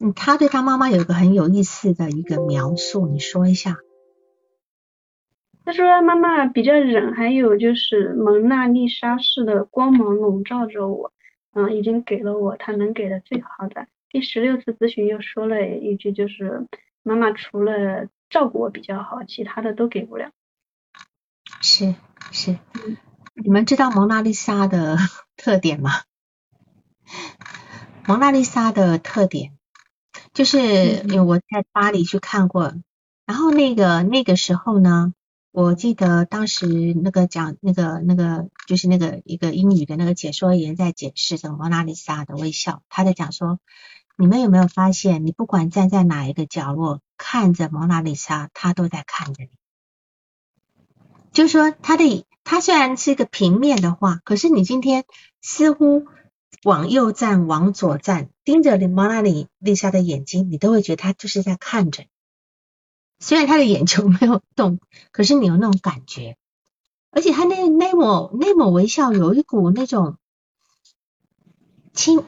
[0.00, 3.76] 嗯，他对他妈妈有一个很有意思的一个描述，你说一下。
[5.68, 11.12] 他说妈妈比较忍，还有就是蒙娜丽莎式的光芒笼罩着我，
[11.52, 13.86] 嗯，已经给了我他能给的最好的。
[14.08, 16.66] 第十六次咨询又说了一句，就是
[17.02, 20.30] 妈妈除了照顾我比较好，其他的都给不了。
[21.60, 21.94] 是
[22.32, 22.56] 是，
[23.34, 24.96] 你们知道蒙娜丽莎的
[25.36, 25.90] 特点吗？
[28.06, 29.52] 蒙娜丽莎的特点，
[30.32, 32.72] 就是我在巴黎去看过，
[33.26, 35.12] 然后那个那个时候呢，
[35.50, 43.58] 我记得当时那个讲那个那个就是那个一个英语的那个解说员在解释这个蒙娜丽莎的微笑，他在讲说，
[44.16, 49.50] 你们有没有发现，你不管站在哪一个角落看着蒙娜丽莎，她都在看着你，
[51.32, 55.04] 就说，她的她虽然是一个平面的画，可是你今天
[55.40, 56.06] 似乎。
[56.64, 62.04] 往右站，往左站，盯着蒙娜丽丽莎的眼睛，你都会觉得他就是在看着。
[63.18, 64.78] 虽然他的眼球没有动，
[65.12, 66.36] 可是你有那种感觉。
[67.10, 70.16] 而且他那那抹那抹微笑，有一股那种
[71.92, 72.24] 轻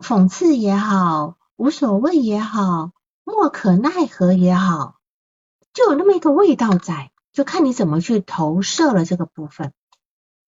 [0.00, 2.92] 讽刺也好，无所谓也好，
[3.24, 4.96] 莫可奈何也好，
[5.72, 9.72] 就有那么一个味道在，就看你怎么去投射了这个部分。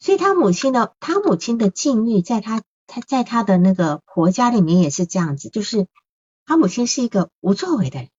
[0.01, 2.63] 所以他母亲的他母亲的境遇，在他。
[2.87, 5.87] 他在他的那个婆家里面也是这样子，就是
[6.45, 8.11] 他母亲是一个无作为的人，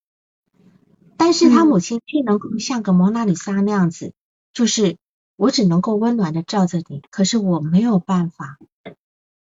[1.18, 4.14] 但是他母亲却能够像个蒙娜丽莎那样子，
[4.54, 4.98] 就是
[5.36, 8.58] 我只能够温暖的照着你，可是我没有办法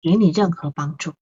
[0.01, 1.13] 给你任何帮助，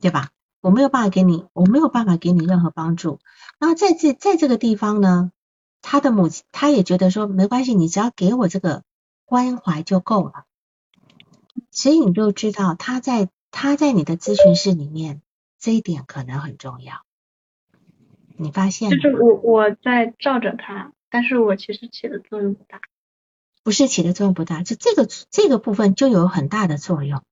[0.00, 0.30] 对吧？
[0.60, 3.18] 我没有办法给你，我没有办法给你任何帮助。
[3.58, 5.32] 那在这在这个地方呢，
[5.80, 8.82] 他的母亲他也觉得说没关系，你只要给我这个
[9.24, 10.44] 关怀就够了。
[11.70, 15.22] 所以你就知道他在他在你的咨询室里面
[15.58, 17.02] 这一点可能很重要。
[18.40, 18.90] 你发现？
[18.90, 22.80] 就是我我在照着他，但是我其实起的作用不大。
[23.62, 27.22] 不是起的作用不大，就这个这个部分就有很大的作用。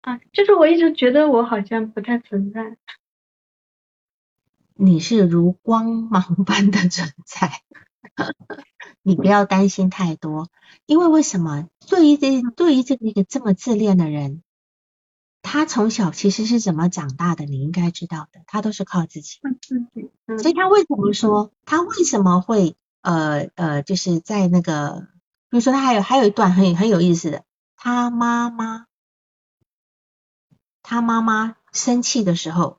[0.00, 2.78] 啊，就是我一直觉得我好像不太存在。
[4.74, 7.60] 你是如光芒般的存在。
[9.02, 10.48] 你不要担心太多，
[10.86, 11.68] 因为为什么？
[11.88, 14.42] 对于这对于这个一个这么自恋的人，
[15.42, 17.44] 他从小其实是怎么长大的？
[17.44, 19.40] 你应该知道的，他都是靠自己。
[20.38, 25.08] 所以他为什么说他为什么会呃呃，就是在那个，
[25.50, 27.44] 比如说他还有还有一段很很有意思的，
[27.76, 28.86] 他妈妈
[30.82, 32.78] 他妈妈生气的时候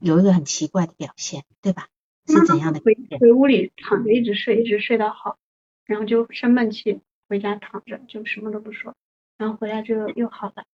[0.00, 1.88] 有一个很奇怪的表现，对吧？
[2.26, 2.80] 是怎样的？
[2.80, 5.38] 回回屋里躺着一直睡，一直睡到好，
[5.84, 8.94] 然后就生闷气，回家躺着就什么都不说，
[9.36, 10.64] 然后回来就又好了。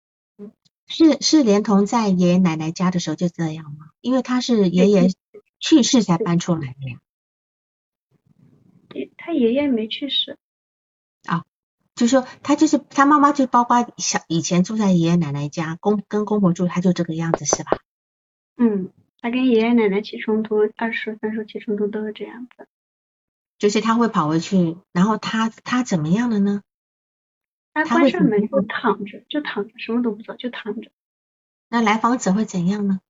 [0.88, 3.90] 嗯，是是连同在爷爷奶奶家的时候就这样吗？
[4.00, 5.08] 因为他是爷爷
[5.60, 6.98] 去世才搬出来的呀。
[9.16, 10.36] 他爷爷没去世。
[11.26, 11.44] 啊，
[11.94, 17.78] 就是说他就是他妈妈就包括小以前住在爷爷奶奶家，公跟公婆住，他就这个样子是吧？
[18.56, 18.90] 嗯。
[19.20, 22.68] 他跟爷爷奶奶起冲突，二叔三叔起冲突都是这样子，
[23.58, 26.62] 就是他会跑回去，然后他他怎么样了呢？
[27.84, 30.90] 他关上门就躺着，就躺着，什么都不做，就躺着。
[31.68, 33.00] 那来访者会怎样呢？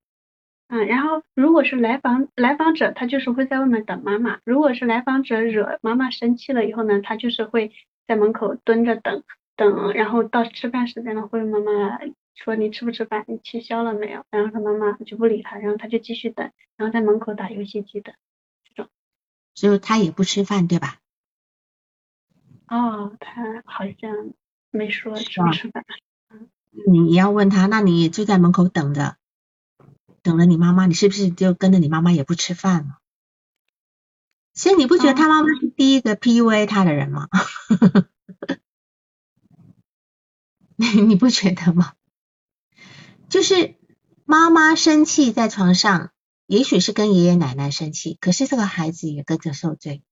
[0.68, 7.72] 嗯，然后如果是来访来访者，他就是会在外面等妈妈；如果是来访者惹妈妈生气了以后呢，他就是会
[8.06, 9.22] 在门口蹲着等
[9.56, 11.98] 等，然后到吃饭时间了会妈妈。
[12.34, 13.24] 说你吃不吃饭？
[13.26, 14.24] 你气消了没有？
[14.30, 18.14] 然后他妈妈就不理他，然后他就继续等，然后在门口打游戏机等
[18.62, 18.88] 这种。
[19.56, 20.98] 所以他也不吃饭，对吧？
[22.68, 24.32] 哦，他好像
[24.70, 25.84] 没说吃不吃饭。
[26.86, 29.16] 你你要问他，那你就在门口等着，
[30.22, 32.98] 等了你妈妈，你是不是就跟着你妈妈也不吃饭了？
[34.54, 37.28] 所以你不觉得他妈妈是第一个 PUA 他的人吗？
[40.76, 41.94] 你不觉得吗？
[43.28, 43.76] 就是
[44.24, 46.12] 妈妈生气在床上，
[46.46, 50.02] 也许是跟爷爷奶奶生气，可是这个孩子也跟着受罪。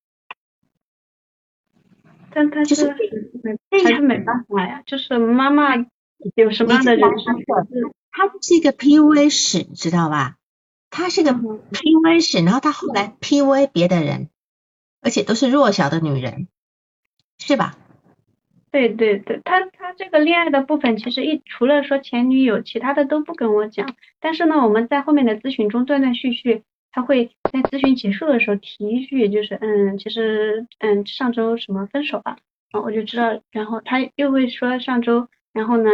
[2.37, 2.85] 但他就是
[3.41, 5.75] 没还是没办法呀，就是妈妈
[6.35, 7.43] 有什么样的人生，
[8.11, 10.35] 他是一个 PUA 史，知道吧？
[10.91, 14.29] 他是个 PUA 史，然后他后来 PUA 别的人，
[15.01, 16.47] 而且都是弱小的女人，
[17.39, 17.75] 是吧？
[18.69, 23.95] 对对对，他他这个恋爱的部分其实一除了说前女友，其他的都不跟我讲。
[24.19, 26.61] 但是呢，我们在后面的咨询中断断续续，
[26.97, 32.39] 他会在咨询结束的时候提一句，就是嗯，其实嗯上周什么分手了，
[32.71, 35.91] 然后我就知道，然后他又会说上周，然后呢，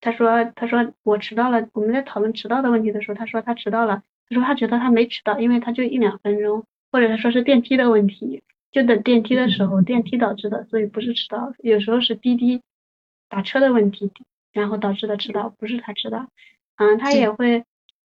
[0.00, 8.44] 他说他说我迟到了，我们在讨论迟到的问题的时候，他说他迟到了，他说他觉得他没迟到，因为他就一两分钟，或者他说是电梯的问题。
[8.70, 11.52] 就等电梯的时候，电梯导致的，所以不是迟到。
[11.58, 12.60] 有时候是滴滴
[13.28, 14.12] 打车的问题，
[14.52, 16.28] 然后导致的迟到，不是他迟到。
[16.76, 17.64] 嗯，他也会，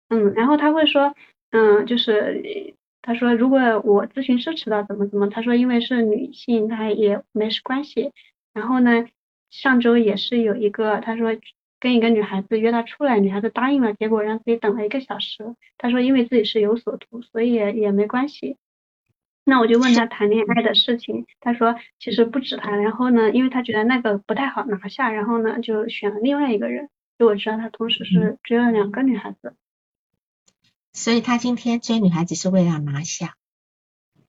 [0.09, 1.13] 嗯，然后他会说，
[1.51, 8.11] 嗯，就是他说如果我咨询师迟到怎么怎么，他说因为是女性，他也没事关系。
[8.53, 9.05] 然后呢，
[9.49, 11.35] 上周也是有一个，他说
[11.79, 15.55] 跟一个女孩子约他出来，女孩子答应了，结果让自己等了一个小时。
[15.77, 18.57] 他说因为自己是有所图，所以也也没关系。
[19.45, 26.89] 那我就问他谈恋爱的事情，他说其实不止他，然后呢，因为他觉得那个不太好拿下，然后呢就选了另外一个人。
[27.17, 29.55] 就我知道他同时是追了两个女孩子，
[30.99, 33.35] 所以他今天追女孩子是为了拿下。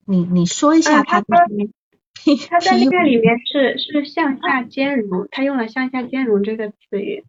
[0.06, 1.20] 你你说一下他。
[1.20, 1.26] 他
[2.60, 7.24] 在 那个里面是是向下兼容，他用了向下兼容这个词语。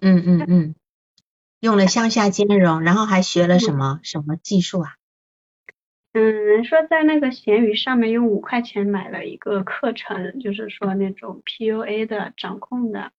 [0.00, 0.74] 嗯嗯嗯，
[1.58, 4.94] 用了向下兼容，然后还学了什么什么技术啊？
[6.12, 13.10] 嗯，说在那个闲鱼上面用五块钱买了一个课程，就是说那种 PUA 的掌控的。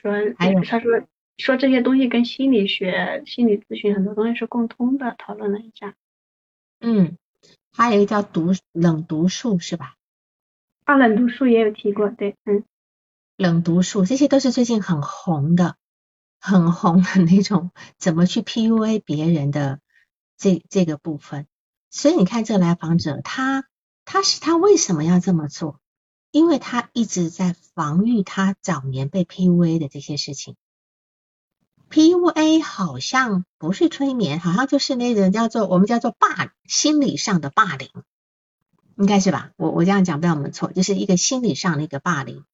[0.00, 0.90] 说还有他说
[1.38, 5.94] 说这些东西跟心理学、心理咨询很多东西是共通的，讨论了一下。
[6.80, 7.16] 嗯，
[7.72, 9.94] 还有一个叫读冷读术是吧？
[10.84, 12.64] 啊，冷读术也有提过，对，嗯。
[13.36, 15.76] 冷读术这些都是最近很红的，
[16.40, 19.80] 很红的那种怎么去 PUA 别人的
[20.36, 21.46] 这这个部分。
[21.88, 23.64] 所以你看，这个来访者，他
[24.04, 25.80] 他是他为什么要这么做？
[26.32, 30.56] 因为他一直在防御他早年被 PUA 的这些事情。
[31.90, 37.90] PUA 好像不是催眠，好像就是那种叫做我们叫做霸心理上的霸凌，
[38.96, 39.50] 应该是吧？
[39.56, 42.44] 我我这样讲不要我们错，就是一个心理上的一个霸凌。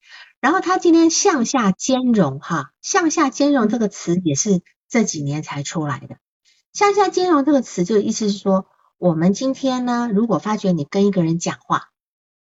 [0.40, 6.16] 然后他今天向下兼容，哈，向下兼容这个词也是这几年才出来的。
[6.72, 8.66] 向下兼容这个词就意思是说。
[8.96, 11.90] 我们今天呢，如果发觉你跟一个人讲话，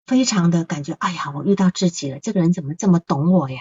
[0.05, 3.59] 非常的感觉，哎呀，我遇到知己了，这个人怎么这么懂我呀？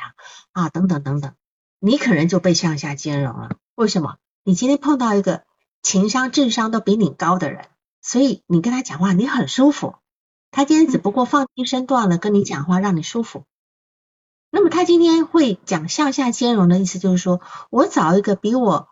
[0.53, 1.35] 啊，等等等等，
[1.79, 3.57] 你可能就被向下兼容了。
[3.75, 4.17] 为什么？
[4.45, 5.45] 你今天碰到一个
[5.83, 7.69] 情商、智商都比你高的人，
[8.03, 9.97] 所以你跟他讲话你很舒服。
[10.51, 13.45] 他今天只不过放低身段了跟你讲话，让你舒服。
[14.51, 18.89] 那么他今天会讲向下兼容的意思，就是说我找一个比我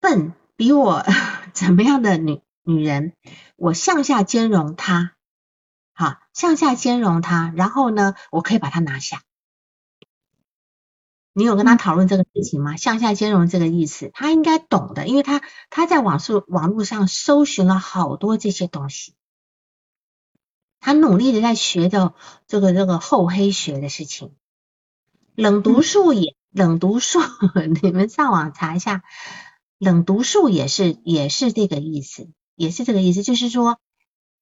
[0.00, 1.04] 笨、比我
[1.52, 2.40] 怎么样的女。
[2.62, 3.14] 女人，
[3.56, 5.14] 我向下兼容她，
[5.94, 9.22] 好，向下兼容她，然后呢，我可以把她拿下。
[11.40, 12.76] 你有跟他讨论这个事情吗？
[12.76, 19.14] 向下兼容这个意思，他应该懂的，因为他他在网速网络上搜寻了好多这些东西，
[20.80, 22.14] 他努力的在学着
[22.46, 24.32] 这个这个厚黑学的事情。
[25.34, 27.20] 冷读术也冷读术，
[27.82, 29.02] 你们上网查一下，
[29.78, 32.28] 冷读术也是也是这个意思。
[32.54, 33.78] 也是这个意思，就是说，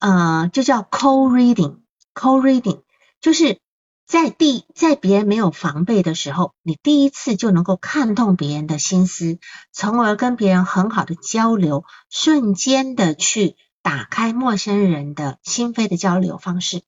[0.00, 2.82] 呃，就叫 co reading，co reading，
[3.20, 3.61] 就是
[4.09, 9.38] 在第在别人没有防备的时候，你第一次就能够看透别人的心思，
[9.71, 16.81] 从而跟别人很好的交流，瞬间的去打开陌生人的心扉的交流方式，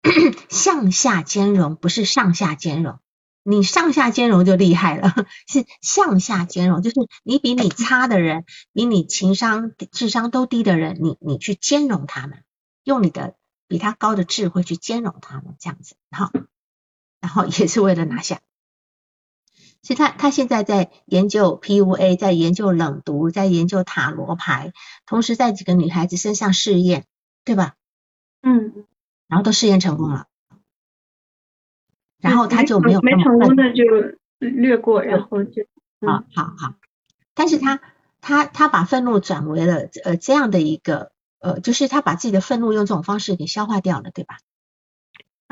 [0.48, 2.98] 向下兼容，不是上下兼容。
[3.44, 5.12] 你上下兼容就厉害了，
[5.46, 12.44] 是向下兼容，就是你比你差的人， 比你情商、智商都低的人，你你去兼容他们，
[12.82, 13.34] 用你的
[13.68, 16.30] 比他高的智慧去兼容他们，这样子，好，
[17.22, 18.40] 然后也是为了拿下。
[19.82, 24.72] 所以他他现在在研究 PUA，在研究冷读，在研究塔罗牌，
[25.06, 27.06] 同时在几个女孩子身上试验，
[27.44, 27.74] 对吧？
[28.42, 28.86] 嗯，
[29.28, 30.26] 然后都试验成功了。
[32.20, 33.82] 然后他就没有没成功的就
[34.38, 35.64] 略过，然后就
[36.00, 36.74] 好好好，
[37.34, 37.80] 但是他
[38.20, 41.10] 他他把愤怒转为了呃这样的一个
[41.40, 44.38] 呃，就是他把自己的愤怒用这种方式给消化掉了，对吧？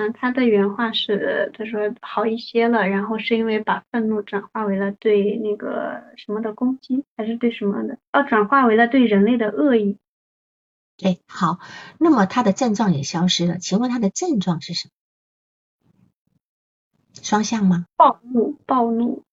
[0.01, 7.99] 嗯，他的原话是，他说好一些了，然后是因为把愤怒转化为了对那个什么的攻击，还是对什么的？
[8.11, 9.99] 哦，转化为了对人类的恶意。
[10.97, 11.59] 对，好，
[11.99, 14.93] 那么他的症状也消失了，请问他的症状是什么？
[17.23, 17.85] 双向吗？
[17.97, 19.25] 暴怒，暴怒，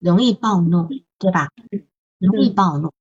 [0.00, 0.88] 容易暴怒，
[1.20, 1.50] 对吧？
[2.18, 2.92] 容易暴怒。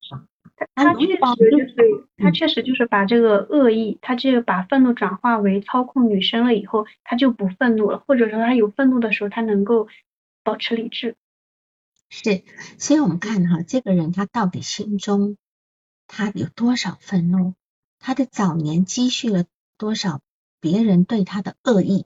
[0.76, 1.16] 他确实
[1.52, 9.88] 就是，他确实就是把这个恶意，他这个把愤怒转化为操控女生了以后，他就不愤怒了，或者说他有愤怒的时候，他能够
[10.44, 11.16] 保持理智。
[12.10, 12.44] 是，
[12.78, 15.38] 所以我们看哈，这个人他到底心中
[16.08, 17.54] 他有多少愤怒？
[18.00, 19.46] 他的早年积蓄了
[19.78, 20.22] 多少
[20.60, 22.06] 别人对他的恶意，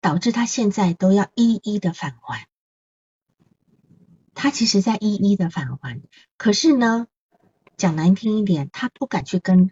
[0.00, 2.46] 导致他现在都要一一的返还。
[4.34, 6.00] 他其实在一一的返还，
[6.36, 7.06] 可是呢？
[7.80, 9.70] 讲难听一点，他不敢去跟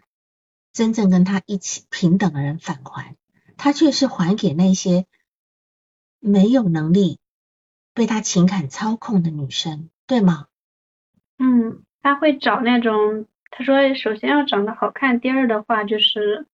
[0.73, 3.15] 真正跟他一起平等的人返还，
[3.55, 5.05] 他却是还给那些
[6.19, 7.19] 没有能力
[7.93, 10.47] 被他情感操控的女生，对吗？
[11.37, 16.47] 嗯，他会找那种，他说首先要长得好看，第二的话就是，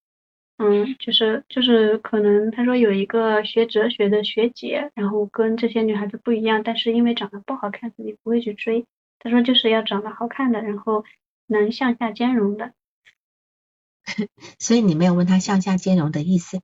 [0.58, 8.84] 嗯，就是就是可能他说有一个学哲学的学姐，然后跟这些女孩子不一样，但是因为长得不好看，自己不会去追。
[9.18, 11.02] 他说就是要长得好看的，然后。
[11.46, 12.72] 能向下兼容的，
[14.58, 16.60] 所以你没有问他向下兼容的意思。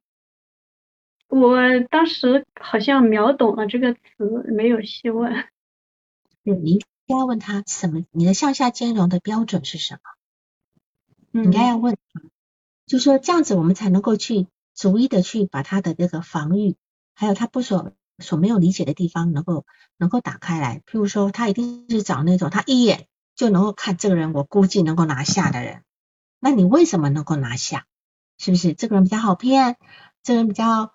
[1.28, 1.56] 我
[1.90, 4.00] 当时好像秒懂了这个词，
[4.48, 5.32] 没有细问。
[6.44, 8.04] 对，你应该问他什么？
[8.10, 9.98] 你的向下兼容的标准是什
[11.32, 11.42] 么？
[11.42, 12.20] 应该要问他，
[12.86, 16.76] 就说这样子我们才能够去逐一的去把他的这个防御，
[17.14, 19.64] 还有他不所所没有理解的地方，能够
[19.96, 20.82] 能够打开来。
[20.84, 23.08] 譬如说，他一定是找那种他一眼。
[23.42, 25.82] 就能够看这个人，我估计能够拿下的人，
[26.38, 27.88] 那你为什么能够拿下？
[28.38, 29.78] 是不是这个人比较好骗？
[30.22, 30.92] 这个人比较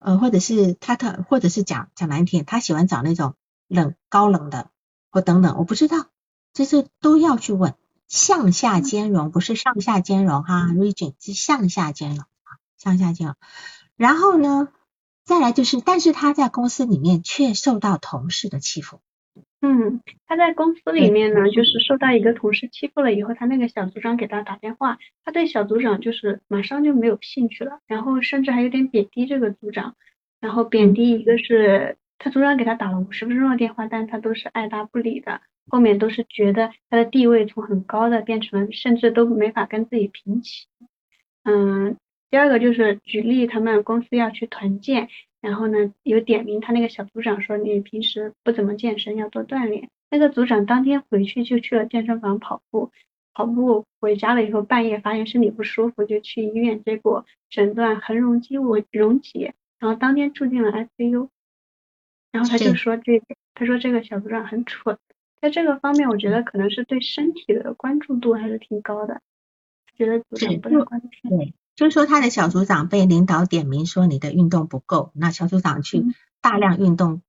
[0.00, 3.36] 呃，或者是他他，或者是讲讲难听，他喜欢找那种
[3.68, 4.70] 冷高冷的
[5.08, 6.06] 或等等，我不知道，
[6.52, 7.76] 这是都要去问。
[8.08, 13.36] 向下兼容不是上下兼容哈，region 是向下兼容啊，向下兼容。
[13.94, 14.66] 然后呢，
[15.24, 19.00] 再来就是，但是他在公司里面却受到同事的欺负。
[19.66, 29.96] 嗯，他在公司里面呢，就是受到一个同事欺负了以后，他那个小组长给他打电话，他对小组长就是马上就没有兴趣了，然后甚至还有点贬低这个组长，
[30.38, 35.40] 然后贬低一个是他组长给他打了五十分钟的电话，但他都是爱答不理的，
[35.70, 40.66] 后面都是觉得他的地位从很高的变成了甚至都没法跟自己平起。
[41.44, 41.96] 嗯，
[42.30, 45.08] 第二个就是举例，他们公司要去团建。
[45.44, 49.90] 然后呢，有点名他那个小组长说你平时不怎么健身，要多锻炼。
[50.10, 52.90] 那个组长当天回去就去了健身房跑步，
[53.34, 61.28] 跑步回家了以后半夜发现身体不舒服，就去医院，结果诊断横容积物溶解，然后当天住进了 ICU。
[62.32, 64.96] 然后他就说这个，他说这个小组长很蠢，
[65.42, 69.20] 在这个方面我觉得可能是对身体的关注度还是挺高的，
[69.94, 71.52] 觉得组长不太关心。
[71.76, 76.04] 就是说，他的小组长被领导点名说你的运动不够，那小组长去
[76.40, 77.22] 大量运动，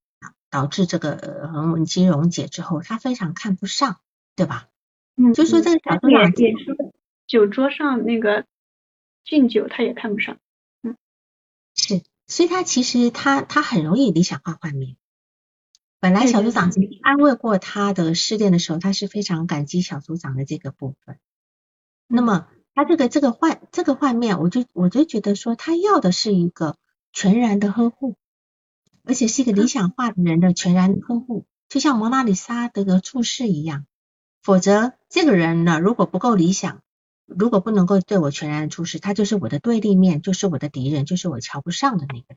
[0.50, 3.98] 导致这个横纹肌溶解之后，他非常看不上，
[4.36, 4.68] 对吧？
[5.16, 6.76] 嗯，就说这个小组长也是
[7.26, 8.46] 酒桌上那个
[9.24, 10.38] 敬酒，他也看不上。
[10.82, 10.96] 嗯，
[11.74, 14.94] 是，所以他其实他他很容易理想化幻灭。
[15.98, 16.70] 本来小组长
[17.02, 21.18] 安慰过他的失恋的时候，他是非常感激小组长的这个部分。
[22.06, 22.46] 那么。
[22.76, 26.76] 他这个这个画这个画面，我就我就觉得说，他要的是一个
[27.10, 28.16] 全然的呵护，
[29.02, 33.86] 而且是一个理想化的人的全然呵护，就像蒙娜丽莎的个注视一样。
[34.42, 36.82] 否则，这个人呢，如果不够理想，
[37.24, 42.36] 如果不能够对我全然的注视，他就是我的对立面，就是我的敌人，就是我瞧不上的那个。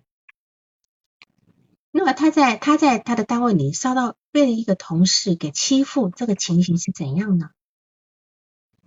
[1.91, 7.49] 那么他在他在他的单位里遭到被一个同事给欺负，这个情形是怎样呢？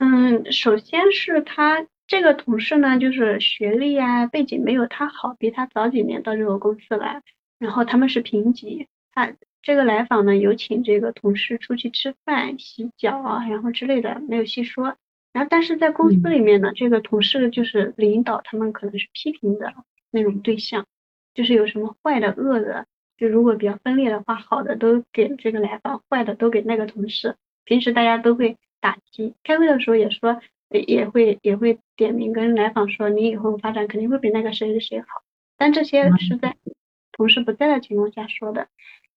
[0.04, 7.22] 嗯，首先是他这个同事呢，就是学历啊背景没有他好，比他早几年到这个公司来，
[7.60, 8.88] 然后他们是平级。
[9.12, 9.32] 他
[9.62, 14.96] 这个来访呢，有请这个同事出去吃饭、洗脚啊，然后之类的，没有细说。
[15.32, 19.72] 然后但是在公司里面呢，这个同事就是领导他们可能是批评的
[20.10, 20.84] 那种对象，
[21.32, 22.86] 就是有什么坏的、恶的，
[23.16, 27.36] 就如果比较分裂的话，好的都给这个来访，坏的都给那个同事。
[27.64, 28.56] 平时大家都会。
[28.82, 35.06] 打击开会的时候也说，也会也会点名跟来访说，你以后发展肯定会比那个谁谁谁好。
[35.56, 36.56] 但这些是在
[37.12, 38.68] 同事不在的情况下说的。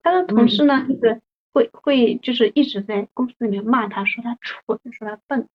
[0.03, 5.49] 他的同事呢，就是会会就是一直在公司里面骂他，说他蠢，说他笨，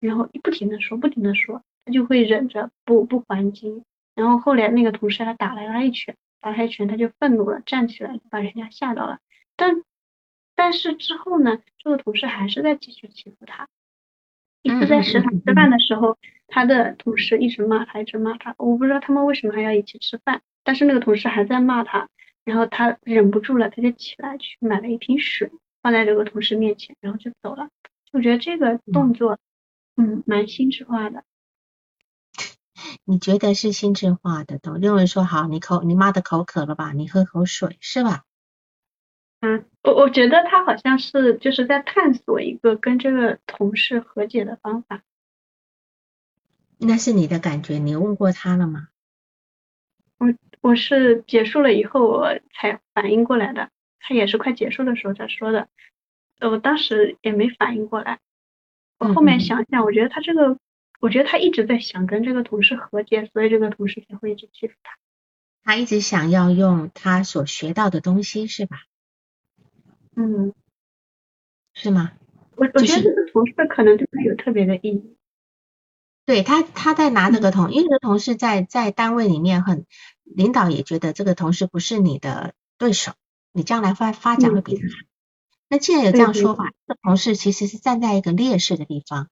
[0.00, 3.84] 然后不停的说，不停的说，他就会忍着不不还击。
[4.16, 9.20] 然后后来那个同事他打了他一拳，打他一拳他就愤怒了，站起来把人家吓到了。
[9.54, 9.82] 但
[10.54, 13.68] 但是之后呢，这个同事还是在继续欺负他。
[14.62, 18.54] 一次在食堂吃饭的时候，他的同事一直骂他，一直骂他。
[18.56, 22.08] 我不知道他们为什么还要一起吃饭，但是那个同事还在骂他，
[22.44, 25.50] 然后他忍不住了，他就起来去买了一瓶水，
[25.82, 27.68] 放在这个同事面前，然后就走了。
[28.12, 29.38] 我觉得这个动作，
[29.96, 31.24] 嗯，蛮心智化的。
[33.04, 34.58] 你觉得是心智化的？
[34.58, 36.92] 都认为说好，你口你妈的口渴了吧？
[36.92, 38.22] 你喝口水是吧？
[39.44, 45.02] 嗯，我我觉得他好像是就是在探索一个跟这个同事和解的方法。
[46.78, 48.88] 那是你的感觉，你问过他了吗？
[50.16, 50.32] 我
[50.62, 53.68] 我是结束了以后我才反应过来的，
[54.00, 55.68] 他也是快结束的时候才说的，
[56.40, 58.20] 我当时也没反应过来。
[58.98, 60.58] 我后面想想，我觉得他这个。
[61.00, 64.96] 我觉得他一直在想跟这个同事和解，所以这个同事才会一直欺负他。
[65.62, 68.78] 他一直想要用他所学到的东西，是吧？
[70.16, 70.52] 嗯，
[71.72, 72.12] 是吗？
[72.56, 75.16] 我我觉得这个同事可能对他有特别的意义。
[76.26, 79.84] 对他，他在拿这个同，因为这个同事在在单位里面很，
[80.22, 83.12] 领导也觉得这个同事不是你的对手，
[83.52, 84.94] 你将来发发展会比他好。
[85.68, 89.28] 那既然有这样说法，这同事其实是站在一个劣势的地方。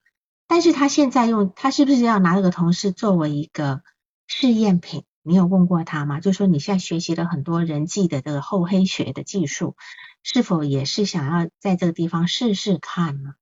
[0.49, 3.83] 但是他现在用他是不是要拿这个同事作为一个
[4.27, 5.05] 试验品？
[5.23, 6.21] 你有问过他吗？
[6.21, 9.77] 就说你现在学习了很多人际的这个厚黑学的技术，
[10.23, 13.35] 是否也是想要在这个地方试试看呢？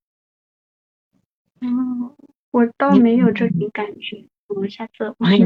[1.59, 2.15] 嗯，
[2.51, 5.45] 我倒没有这种感觉，我下次 我也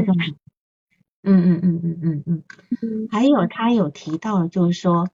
[1.22, 3.08] 嗯嗯嗯嗯嗯。
[3.10, 5.10] 还有他有提到，就是说，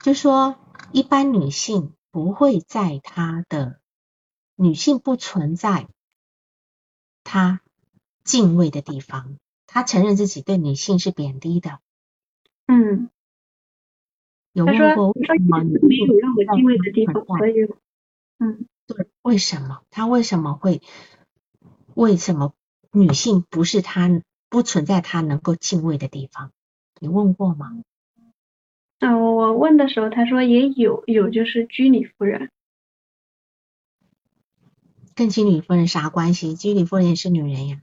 [0.00, 0.58] 就说
[0.92, 3.80] 一般女性不会在他的。
[4.58, 5.86] 女性不存在
[7.24, 7.60] 她
[8.24, 9.36] 敬畏的地方，
[9.66, 11.80] 她承认自己对女性是贬低的。
[12.66, 13.10] 嗯，
[14.56, 17.22] 有问过为什么女性有让我敬畏的地方？
[17.26, 17.52] 所以，
[18.38, 19.82] 嗯，对，为什么？
[19.90, 20.80] 他为什么会？
[21.94, 22.54] 为什么
[22.90, 26.52] 女性不是她不存在她能够敬畏的地方？
[26.98, 27.82] 你问过吗？
[29.00, 32.50] 嗯，我问的时候，他说也有，有就是居里夫人。
[35.14, 36.54] 跟居里夫人啥关系？
[36.54, 37.82] 居里夫人也是女人呀。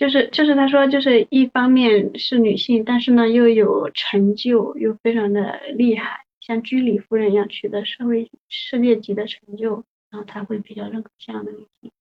[0.00, 11.92] 就是就是他说，就是一方面是女性，但是呢又有成就，又非常的厉害，像居里夫人一样取得社会世界级的成就，然后他会比较认可这样的女性。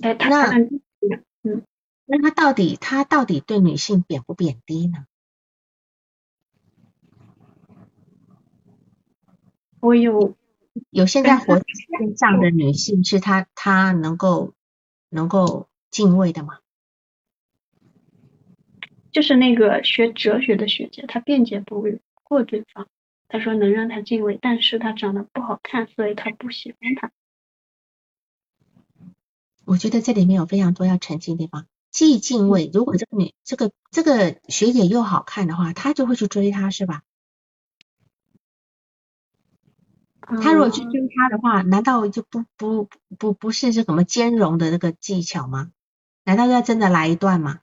[0.00, 0.56] 哎，他
[1.42, 1.62] 嗯，
[2.06, 5.04] 那他到底他到底对女性贬不贬低呢？
[9.80, 10.34] 我有。
[10.88, 14.54] 有现在活在世上的女性是她她能够
[15.10, 16.58] 能够敬畏的吗？
[19.12, 21.84] 就是那个学哲学的学姐，她辩解不
[22.24, 22.88] 过对方，
[23.28, 27.12] 她说能让她敬畏，但是她长得不好看，所以她不喜欢她。
[29.66, 37.02] 我觉得这里面有非常多要澄清的地方，既敬畏，如果这个女这个这个学姐又好看的话，她就会去追她，是吧？
[40.40, 42.88] 他如果去追她的话，难道就不不
[43.18, 45.70] 不不是这什么兼容的那个技巧吗？
[46.24, 47.60] 难道要真的来一段吗？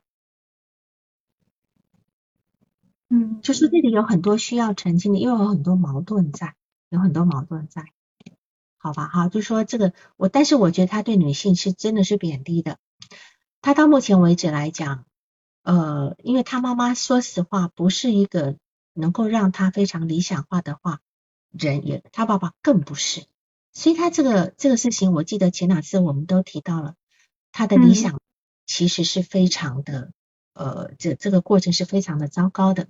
[3.10, 6.55] 嗯，就是这里有很多需要澄清的，因为有很多矛盾在，
[6.89, 7.91] 有很多矛盾在，
[8.78, 12.78] 好吧哈，就说这个我，但是我觉得他对女性是真的是贬低的。
[13.62, 15.05] 他到目前为止来讲，
[15.64, 18.57] 呃，因为他妈妈说实话不是一个
[18.93, 20.99] 能够让他非常理想化的话。
[21.51, 23.26] 人也，他爸爸更不是，
[23.74, 26.93] 所以他这个这个事情，我记得前两次我们都提到了，
[27.51, 28.18] 他的理想
[28.70, 30.11] 其实是非常的，
[30.53, 32.88] 呃，这这个过程是非常的糟糕的。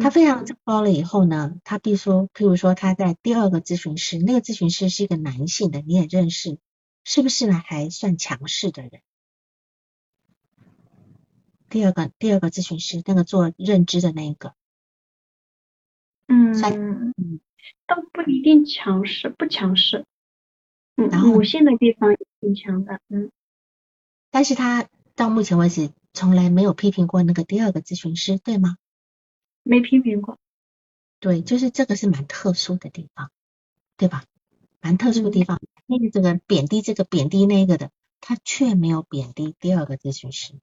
[0.00, 6.58] 他非常糟糕了以后呢，他必说，譬如说他在第二个咨询师，那个咨询师是一个男性的，你也认识，
[7.04, 7.52] 是不是呢？
[7.52, 9.02] 还算强势的人。
[11.68, 14.54] 第二个第二个咨询师，那个做认知的那一个。
[16.28, 17.40] 嗯，嗯
[17.86, 20.06] 倒不一定强势，不强势。
[20.96, 23.30] 嗯，母性的地方挺强的，嗯。
[24.32, 28.78] 但是他到目前为止从来没有批评过那个第二个咨询师，对吗？
[29.62, 30.38] 没批评过。
[31.20, 33.30] 对，就是这个是蛮特殊的地方，
[33.96, 34.24] 对吧？
[34.80, 40.54] 蛮特殊的地方，那个这个贬低这个贬低那个的，他却没有贬低第二个咨询师，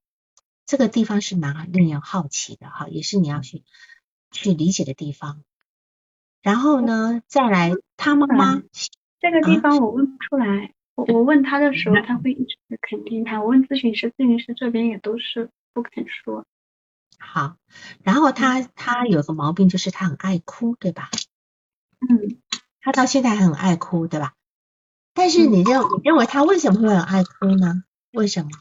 [0.65, 3.63] 这个地方是蛮令人好奇的哈，也是你要去
[4.31, 5.43] 去理解的地方。
[6.41, 8.61] 然后呢，再来他妈妈
[9.19, 10.73] 这个地方我问不出来，
[11.07, 13.41] 我我问他的时候，他会一直肯定他。
[13.41, 16.45] 我问咨询师，咨询师这边也都是不肯说。
[17.17, 17.57] 好，
[18.03, 21.09] 然后他他有个毛病，就是他很爱哭，对吧？
[21.99, 22.39] 嗯，
[22.81, 24.33] 他到现在很爱哭，对吧？
[25.13, 27.83] 但是你认你认为他为什么会很爱哭呢？
[28.11, 28.51] 为什么？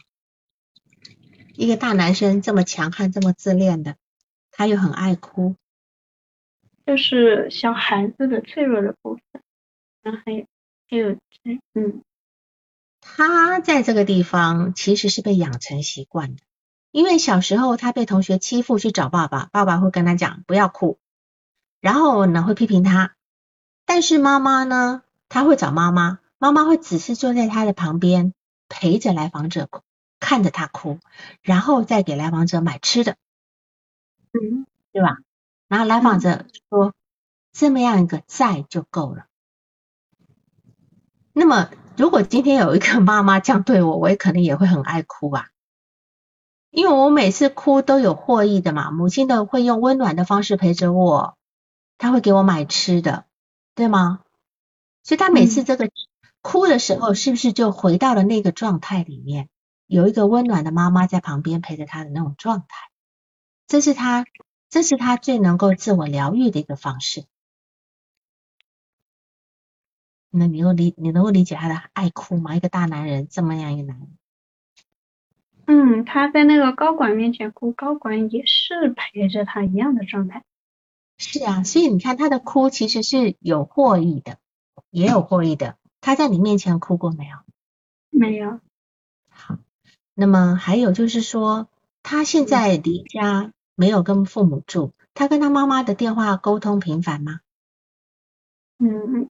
[1.55, 3.97] 一个大男生这么强悍，这么自恋的，
[4.51, 5.57] 他又很爱哭，
[6.87, 9.43] 就是小孩子的脆弱的部分，
[10.03, 10.47] 然后还有
[10.89, 11.19] 还有
[11.75, 12.03] 嗯，
[13.17, 16.43] 他在这个地方其实是被养成习惯的。
[16.91, 20.99] 因为小时候他被同学欺负，去找爸爸，爸爸会跟他讲不要哭，
[21.81, 23.15] 然后呢会批评他，
[23.85, 28.33] 但是妈妈呢，他会找妈妈，妈妈会只是坐在他的旁边
[28.69, 29.83] 陪着来访者哭，
[30.19, 30.99] 看着他哭，
[31.43, 33.17] 然后再给来访者买吃的，
[34.33, 35.19] 嗯，对吧？
[35.69, 36.95] 然后来访者说
[37.53, 39.27] 这么样一个在就够了。
[41.39, 45.51] 那么如果今天有一个妈妈这样对我，我也可能也会很爱哭吧。
[46.71, 51.39] 因为我每次哭都有获益的嘛，母亲的会用温暖的方式陪着我，
[51.97, 53.27] 他会给我买吃的，
[53.77, 54.19] 对吗？
[55.05, 55.89] 所以他每次这个
[56.43, 59.49] 哭的时候，是不是就回到了那个状态里面，
[59.87, 62.67] 有一个温暖的妈妈在旁边陪着他的那种状态？
[63.69, 64.27] 这是他，
[64.71, 67.27] 这是他最能够自我疗愈的一个方式。
[70.31, 72.55] 那你能理你能够理解他的爱哭吗？
[72.57, 74.09] 一个大男人这么样一个男人。
[75.67, 80.45] 嗯，他在那个高管面前哭，高管也是陪着他一样的状态。
[81.19, 84.39] 是啊，所以你看他的哭其实是有获益的，
[84.91, 85.77] 也有获益的。
[86.01, 87.37] 他在你面前哭过没有？
[88.11, 88.61] 没有。
[89.29, 89.59] 好，
[90.15, 91.69] 那么还有就是说，
[92.03, 97.41] 他现在离家没有跟父母住，他跟他妈妈的电话沟通频繁吗？
[98.79, 99.29] 嗯，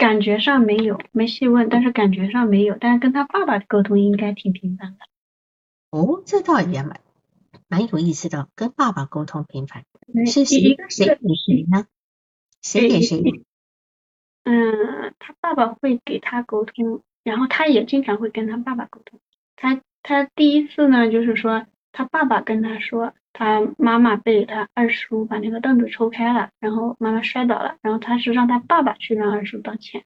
[0.00, 5.04] 感觉上没有，没细问，但是感觉上没有，但是跟他爸爸沟通应该挺频繁的。
[5.90, 7.00] 哦，这倒也蛮
[7.68, 9.84] 蛮有意思的，跟爸爸沟通频繁，
[10.24, 11.84] 是谁谁给谁呢？
[12.62, 13.22] 谁给谁？
[14.44, 19.20] 嗯，他爸爸会给他沟通，然后他也经常会跟他爸爸沟通。
[19.54, 30.04] 他他第一次呢，就是说他爸爸跟他说，他妈妈被他二叔把那个凳子抽开了，然后妈妈摔倒了，然后他是让他爸爸去让二叔道歉，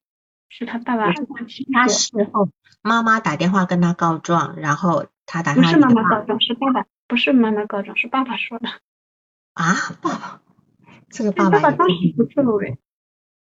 [0.49, 1.11] 是他爸爸
[1.73, 2.49] 他事后
[2.81, 5.05] 妈妈打电话跟他告状，然后。
[5.27, 8.69] 他打不是妈妈告状，是爸爸，不是妈妈告状，是爸爸说的。
[9.53, 10.41] 啊，爸爸，
[11.09, 11.59] 这个爸爸。
[11.59, 12.77] 爸爸当时不是路人。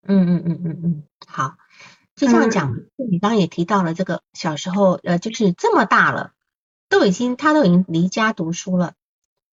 [0.00, 1.58] 嗯嗯嗯嗯嗯，好，
[2.14, 2.74] 就这样讲。
[2.96, 6.32] 你刚刚也提到了这个小时候，呃，就是这么大了，
[6.88, 8.94] 都已经他都已经离家读书了，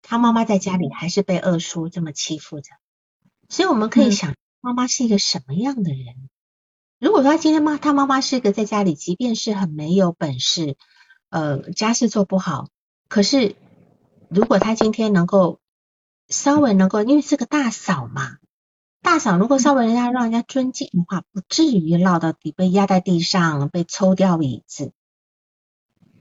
[0.01, 2.71] 他妈妈在家里还是被二叔这么欺负着。
[3.49, 6.29] 所以我们可以想，妈妈是一个什么样的人？
[6.99, 10.77] 如果说他今天妈他妈妈是一个在家里，即便是很没有本事。
[11.29, 12.67] 呃，家事做不好，
[13.07, 13.55] 可是
[14.29, 15.59] 如果他今天能够
[16.27, 18.37] 稍微能够，因为是个大嫂嘛，
[19.01, 24.91] 大嫂如果稍微人家让人家尊敬的话，不至于落到底被压在地上，被抽掉椅子。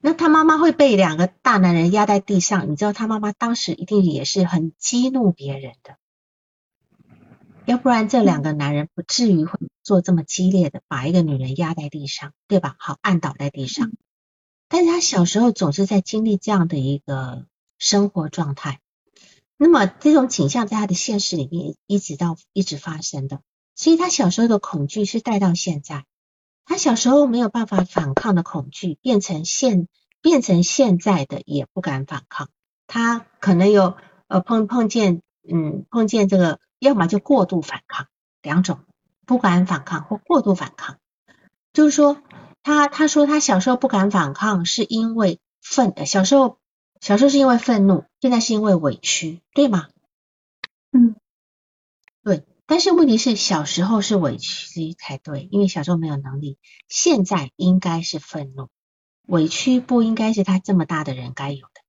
[0.00, 5.98] 那他妈妈会被两个大男人压在地上，你知道他妈妈当时一定也是很激怒别人的，
[7.66, 12.76] 要不然这两个男人不至于会做这么激烈的，把一个女人压在地上，对吧？
[12.78, 13.92] 好，按倒在地上。
[14.68, 17.46] 但是他小时候总是在经历这样的一个
[17.78, 18.80] 生活状态，
[19.58, 23.42] 那么这种倾向在他的现实里面一直到一直发生的，
[23.74, 26.06] 所以他小时候的恐惧是带到现在，
[26.70, 29.88] 他小时候没有办法反抗的恐惧变成现
[30.22, 32.48] 变成现在的也不敢反抗，
[32.86, 33.96] 他可能有
[34.28, 38.06] 呃碰碰见嗯碰见这个，要么就过度反抗
[38.40, 38.78] 两种，
[39.26, 40.98] 不敢反抗或过度反抗，
[41.72, 42.22] 就是说。
[42.62, 46.58] 他他说他小时候不敢反抗，是因为愤呃，小时候
[47.00, 49.88] 小时候是因为愤怒，现在是因为委屈，对吗？
[52.70, 56.56] 但是问题是小时候是委屈才对，因为小时候没有能力，
[56.88, 58.68] 现在应该是愤怒，
[59.26, 61.82] 委屈不应该是他这么大的人该有的，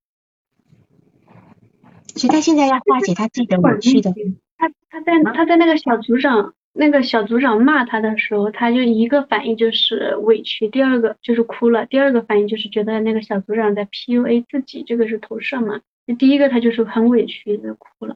[2.16, 4.12] 所以他现在要化解他自己的委屈的。
[4.58, 6.56] 他他在他在那个小组长。
[6.74, 15.82] 那个小组长骂他的时候，他就一个反应就是委屈，第二个就是哭了，第二个反应就是觉得那个小组长在 PUA 自己，这个是投射嘛？
[16.06, 18.16] 那第一个他就是很委屈的哭了。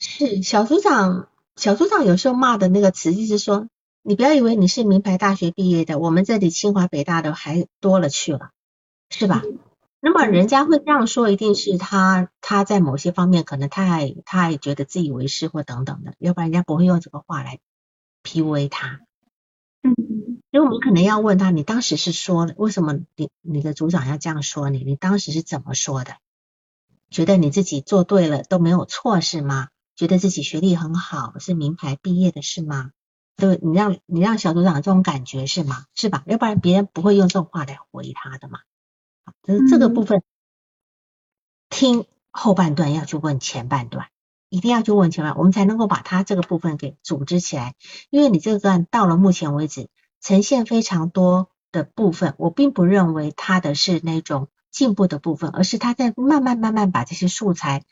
[0.00, 1.28] 是小组长，
[1.62, 3.68] 小组长有时候骂的那个词就是说，
[4.02, 8.50] 你不要以为你是名牌大学毕业的，我们这里清华北大的还多了去了，
[9.10, 9.42] 是吧？
[10.00, 17.60] 那么人家会这样说，一定是他他在某些方面可能太太觉得自以为是或等等的，要不然人家不会用这个话来
[18.24, 18.98] PUA 他。
[19.84, 19.94] 嗯，
[20.50, 24.82] 所以我们可能要问他，你当时是说为什么你你的组长要这样说你？
[24.82, 26.16] 你当时是怎么说的？
[27.08, 29.68] 觉得你自己做对了都没有错是吗？
[29.96, 32.90] 觉得自己学历很好是名牌毕业的是吗？
[33.36, 35.84] 对，你让你让小组长这种感觉是吗？
[35.94, 36.22] 是吧？
[36.26, 38.60] 要不然别人不会用这种话来回他的嘛。
[39.42, 40.22] 就是这个部分，
[41.68, 44.08] 听后半段要去问前半段，
[44.48, 47.74] 一定要去问前半，我们才能够把他这个部分给组织起来。
[48.10, 49.88] 因为你这段到了目前为止。
[50.24, 57.82] 呈现非常多的部分，我并不认为他的是那种进步的部分，而是他在慢慢慢慢把这些素材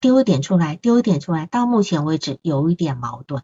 [0.00, 1.46] 丢一点出来，丢一点出来。
[1.46, 3.42] 到目前为止有一点矛盾，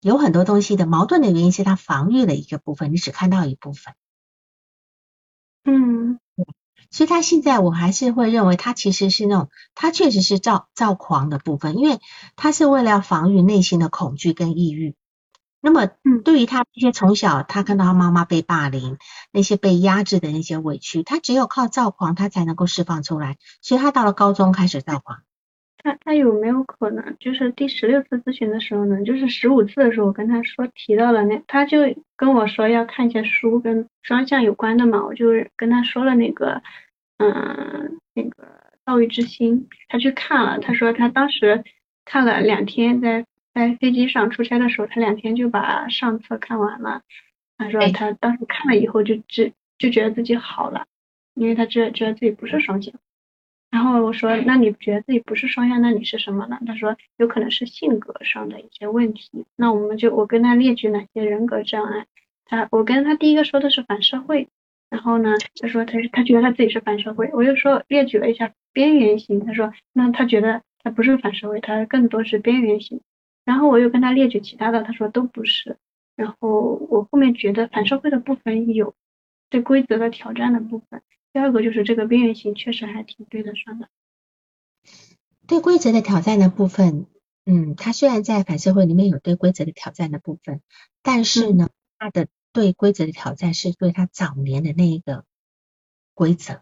[0.00, 3.94] 有很多东西的矛盾的原因是他防御了一个部分，你只看到一部分。
[5.64, 6.20] 嗯，
[6.90, 11.98] 所以他现在我还是会认为他其实是那种，他确实是躁躁狂的部分，因为
[12.36, 14.94] 他是为了要防御内心的恐惧跟抑郁。
[15.60, 18.96] 那么，嗯，对于他这些从小他看到他妈妈被霸凌，
[19.32, 23.36] 那些被压制的那些委屈，他只有靠躁狂，他才能够释放出来。
[23.60, 25.18] 所以他到了高中开始躁狂。
[25.78, 29.02] 他他有没有可能，就是第十六次咨询的时候呢？
[29.04, 31.80] 就是十五次的时候，我跟他说提到了那，他就
[32.16, 36.62] 跟我说要看一些书跟双向有关的嘛，我就跟他说了那个，
[37.18, 38.46] 嗯，那个
[38.84, 41.64] 道育之心，他去看了，他说他当时
[42.04, 43.26] 看了两天在。
[43.58, 47.02] 在飞机上出差的时候，他两天就把上册看完了。
[47.56, 50.86] 他说他当时看了以后就知就觉得自己好了，
[51.34, 52.94] 因为他知觉得自己不是双向。
[53.68, 56.60] 然后我说那你觉得自己不是双向，那你是什么呢？
[56.64, 59.44] 他说有可能是性格上的一些问题。
[59.56, 62.06] 那我们就我跟他列举哪些人格障碍。
[62.44, 64.46] 他我跟他第一个说的是反社会，
[64.88, 67.28] 然后呢他说他他觉得他自己是反社会。
[67.32, 73.00] 我又说列举了一下边缘型，他说那他觉得他不是反社会，他更多是边缘型。
[73.48, 75.78] 然后我又跟他列举其他的，他说都不是。
[76.14, 78.94] 然后我后面觉得反社会的部分有
[79.48, 81.00] 对规则的挑战的部分，
[81.32, 83.88] 第二个就是这个边缘型确实还挺对得上的。
[85.46, 87.06] 对规则的挑战的部分，
[87.46, 90.60] 嗯，他虽然在反社会里面有对规则的挑战的部分，
[91.00, 95.24] 但是呢，他的对规则的挑战是对他早年的那一个
[96.12, 96.60] 规则，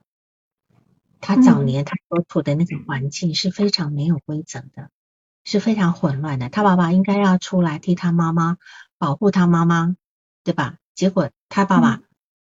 [1.21, 4.93] 他早年他所处的那个环境是非常没有规则的。
[5.47, 6.51] 是非常混乱的。
[6.51, 8.59] 他爸爸应该要出来替他妈妈
[8.99, 9.97] 保护他妈妈，
[10.43, 10.77] 对吧？
[10.95, 12.03] 结果他爸爸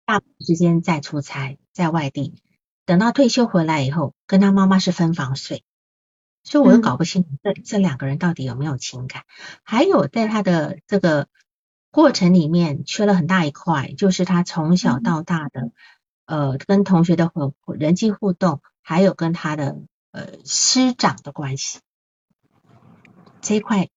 [0.07, 2.43] 大部分时间在出差，在外地，
[2.87, 5.63] 等到退休回来以后，跟他妈妈是分房睡，
[6.43, 9.25] 所以我又搞不清楚这这两个人到底有没有情感。
[9.63, 11.29] 还有在他的这个
[11.91, 15.71] 过程里面，缺了很大一块，就是他从小到大的
[16.25, 19.77] 呃跟同学的互人际互动，还有跟他的
[20.13, 21.81] 呃师长的关系。
[23.47, 23.89] 这一块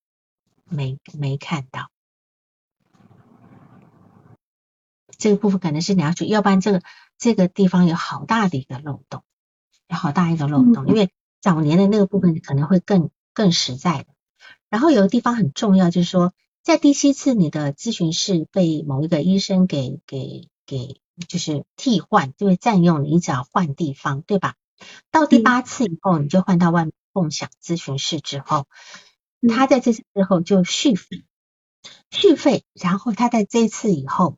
[0.65, 1.89] 没没看到，
[5.17, 6.83] 这个部分可能是你要注意，要不然这个
[7.17, 9.23] 这个地方有好大的一个漏洞，
[9.87, 14.05] 有好大一个漏洞，因为早年的那个部分可能会更更实在的。
[14.69, 16.31] 然后有个地方很重要，就是说
[16.61, 24.53] 在第七次你的咨询室被某一个医生给给给就是替换，就会占用，你只要换地方，对吧？
[25.09, 28.67] 到第八次以后，你就换到外面共享咨询室之后。
[29.47, 31.23] 他在这次之后就续费，
[32.11, 34.37] 续费，然后他在这次以后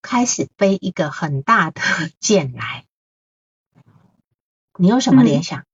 [0.00, 1.80] 开始背一个很大的
[2.18, 2.86] 剑来，
[4.78, 5.64] 你有什么联想？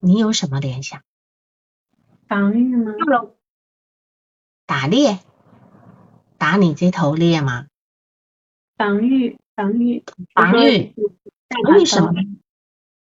[0.00, 1.02] 你有什么联想？
[2.28, 2.92] 防御吗？
[4.64, 5.18] 打猎？
[6.38, 7.66] 打你这头猎吗？
[8.76, 10.94] 防御，防御，防御，
[11.48, 12.12] 防御什么？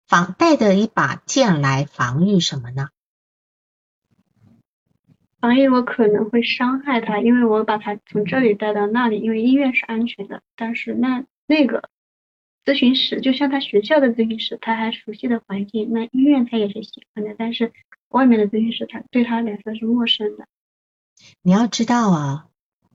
[0.07, 2.89] 防带着一把剑来防御什么呢？
[5.41, 10.43] 防御我可能会伤害他，因为我把他从这里带到那里，因为医院是安全的。
[10.55, 11.89] 但是那那个
[12.65, 17.35] 咨询室就像他学校的咨询室，他还熟悉的环境，那医院他也是喜欢的。
[17.37, 17.73] 但是
[18.09, 20.47] 外面的咨询室他对他来说是陌生的。
[21.43, 22.47] 你要知道啊，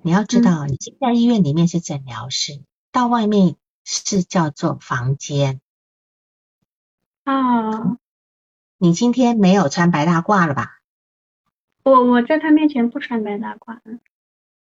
[0.01, 2.61] 你要知道，你进在医院里面是诊疗室，
[2.93, 5.59] 到外面是叫做房间。
[7.27, 7.97] 啊，
[8.77, 10.79] 你今天没有穿白大褂了吧？
[11.83, 13.79] 我我在他面前不穿白大褂。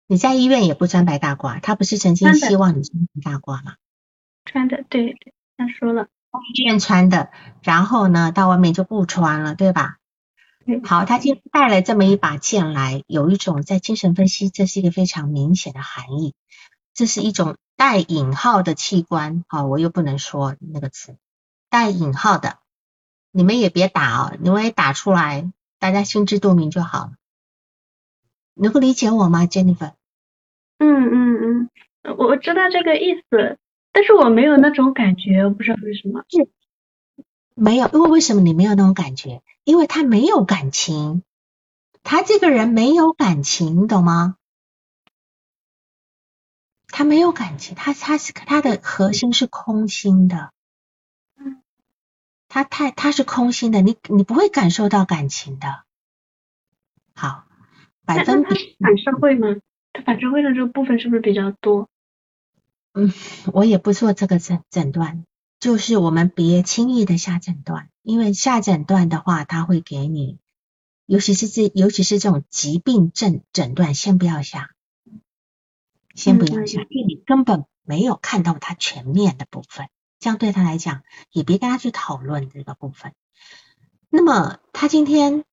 [0.07, 3.75] 你在医院也不穿白大褂，他不是曾经希望你穿白大褂吗？
[4.47, 6.09] 穿的，对对，他说了。
[6.55, 7.31] 医院穿的，
[7.63, 9.99] 然后呢，到外面就不穿了，对吧？
[10.83, 16.35] 好，他今天带了这么一把剑来，有一种在精神分析，这是一个非常明显的含义，
[16.95, 21.19] 这是一种带引号的器官，好，我又不能说那个词。
[21.69, 22.59] 带引号的，
[23.31, 27.13] 你们也别打哦，你们也打出来，大家心知肚明就好了。
[28.55, 29.93] 能够理解我吗，Jennifer？
[30.79, 31.71] 嗯嗯嗯，
[32.17, 33.59] 我我知道这个意思，
[33.93, 36.25] 但是我没有那种感觉，我不知道为什么。
[36.29, 36.49] 是，
[37.55, 39.43] 没有，因为为什么你没有那种感觉？
[39.65, 41.23] 因为他没有感情，
[42.03, 44.37] 他这个人没有感情，你懂吗？
[46.89, 50.56] 他没有感情，他他是他的核心是空心的，嗯，
[52.57, 55.85] 他太他是空心的，你你不会感受到感情的。
[57.15, 57.45] 好，
[58.07, 59.57] 百分比反社会吗？
[59.93, 61.91] 他反社会的这个部分是不是比较多？
[62.95, 63.13] 嗯，
[63.53, 65.27] 我也不做这个诊诊断，
[65.61, 70.39] 就是我们别轻易的下诊断，因为下诊断的话，他会给你，
[71.05, 74.71] 尤其是这尤其是这种疾病症诊断，先不要下。
[76.15, 83.15] 先不要想，因为你根本没有看到他全面的部分，这样对他来讲，也别跟他去讨论这个部分。
[84.09, 85.45] 那么他今天，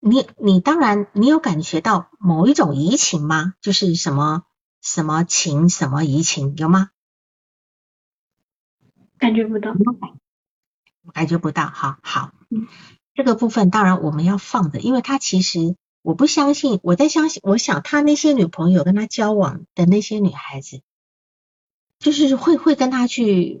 [0.00, 3.54] 你你当然你有感觉到某一种移情吗？
[3.60, 4.44] 就是什么
[4.80, 6.90] 什么情什么移情有吗？
[9.18, 9.74] 感觉不到，
[11.12, 12.32] 感觉不到，好好，
[13.14, 15.76] 这个部分当然我们要放着，因为他其实。
[16.04, 20.82] 我不相信，我在相信，我想他那些女朋友跟他交往的那些女孩子，
[22.00, 23.60] 就是会会跟他去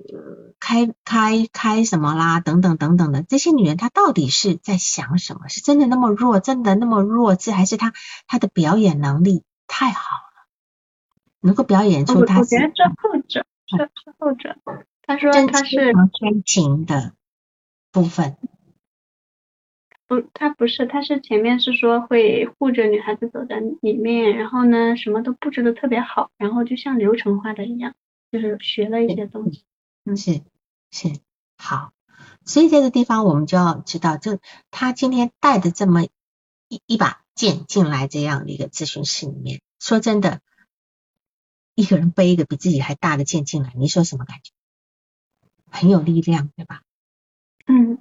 [0.64, 5.48] 开开开什么啦，等等等等的这些女人，她到底是在想什么？
[5.48, 7.92] 是真的那么弱，真的那么弱智，还是她
[8.28, 10.46] 她的表演能力太好了，
[11.40, 12.38] 能够表演出她？
[12.38, 14.56] 我觉得这后者，这是后者。
[15.04, 17.12] 他说他是天情的
[17.90, 18.36] 部分。
[20.06, 27.94] 不，他不是，他是前面是说会护着女孩子走在里面，然后呢，什么都布置的特别好，然后就像流程化的一样，
[28.30, 29.64] 就是学了一些东西。
[30.04, 30.40] 嗯，是
[30.92, 31.18] 是
[31.56, 31.92] 好，
[32.44, 34.38] 所以这个地方我们就要知道，就
[34.70, 36.04] 他今天带的这么
[36.68, 40.40] 一一把剑进来这样的一个咨询室里面，说真的，
[41.74, 44.52] 一个人背一个比自己还大的剑进来，你说什么感觉？
[45.70, 46.82] 很有力量，对吧？
[47.66, 47.98] 嗯。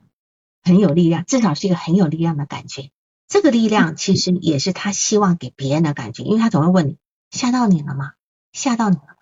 [0.64, 2.92] 很有力量，至少是一个很有力量的感觉。
[3.28, 7.00] 这个力量其实也是他希望给别人的感觉，因为他总会问你
[7.32, 8.14] 吓到你了吗？
[8.52, 9.16] 吓到你了吗？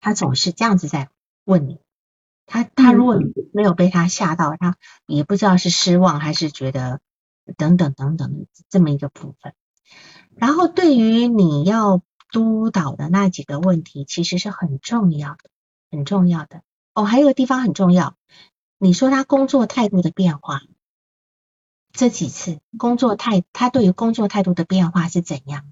[0.00, 1.10] 他总是这样子在
[1.44, 1.78] 问你。
[2.48, 3.20] 他他如果
[3.52, 4.76] 没有被他吓到，他
[5.06, 7.00] 也不知道是失望还是觉得
[7.56, 9.52] 等等等等这么一个部分。
[10.34, 12.00] 然后对于你要
[12.32, 15.50] 督导的那几个问题，其实是很重要的，
[15.90, 16.62] 很重要的。
[16.94, 18.16] 哦，还有个地方很重要。
[18.78, 20.62] 你说他工作态度的变化，
[21.92, 25.64] 这几次工作态，他对于工作态度的变化是怎样？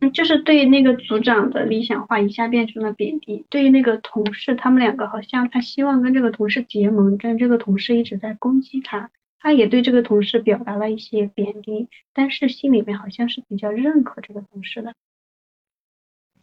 [0.00, 14.94] 嗯，就是对那个组长的理想化一下变成了贬低，对于那个同事，他们两个好像他希望跟这个同事结盟，但这个同事一直在攻击他，他也对这个同事表达了一些贬低，但是心里面好像是比较认可这个同事的。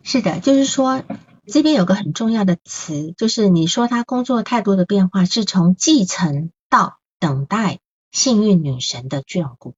[0.02, 1.04] 是的，就是说。
[1.46, 7.80] 这边有个很重要的词，就是你说他工作态度的变化是从继承到等待
[8.12, 9.76] 幸运女神的眷顾，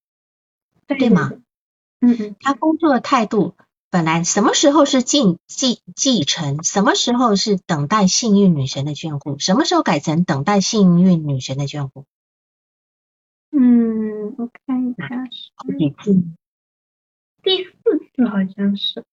[0.86, 1.32] 对吗？
[2.02, 3.56] 嗯嗯，他工作的态度
[3.96, 12.04] 本来什么时候是继继继承，什么时候是等待幸运女神的眷顾，什么时候改成等待幸运女神的眷顾？
[13.52, 16.12] 嗯，我看一下是几次？
[17.42, 17.72] 第四
[18.14, 19.06] 次好像是。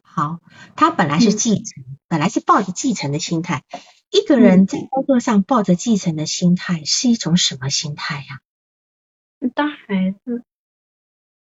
[0.00, 0.40] 好，
[0.76, 3.64] 他本来是继承，本来是抱着继承的心态。
[4.08, 8.40] 一个人在工作上抱着继承的心态，是一种什么心态呀？
[9.54, 10.42] 当孩子？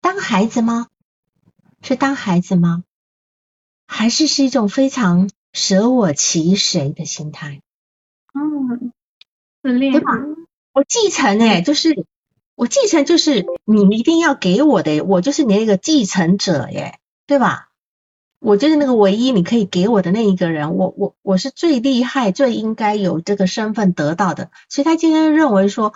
[0.01, 0.87] 当孩子吗？
[1.87, 2.83] 是当孩子吗？
[3.87, 7.61] 还是是一种非常舍我其谁的心态？
[8.35, 8.93] 嗯，
[9.63, 10.11] 自恋对吧？
[10.73, 12.05] 我继承哎，就是
[12.57, 17.69] 我继承，就是你一定要给我的，我就是你那个继承者耶，对吧？
[18.41, 24.51] 我就是那个唯一你可以给我的那一个人，我我我是最厉害、最应该有这个身份得到的。
[24.69, 25.95] 所以他今天认为说，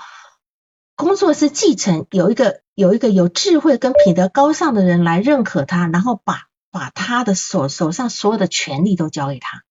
[1.01, 9.63] 工作是继承，有一个有一个有智慧跟品德高尚的人来认可他，然后把把他的手手上所有的权利都交给他，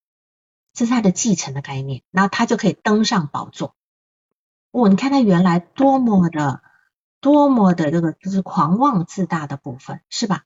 [0.73, 3.75] 这是他的继承的概念，然后他就可以登上宝座。
[4.71, 6.61] 哦，你看他原来多么的
[7.21, 10.45] 多么的这个就是狂妄自大的部分，是吧？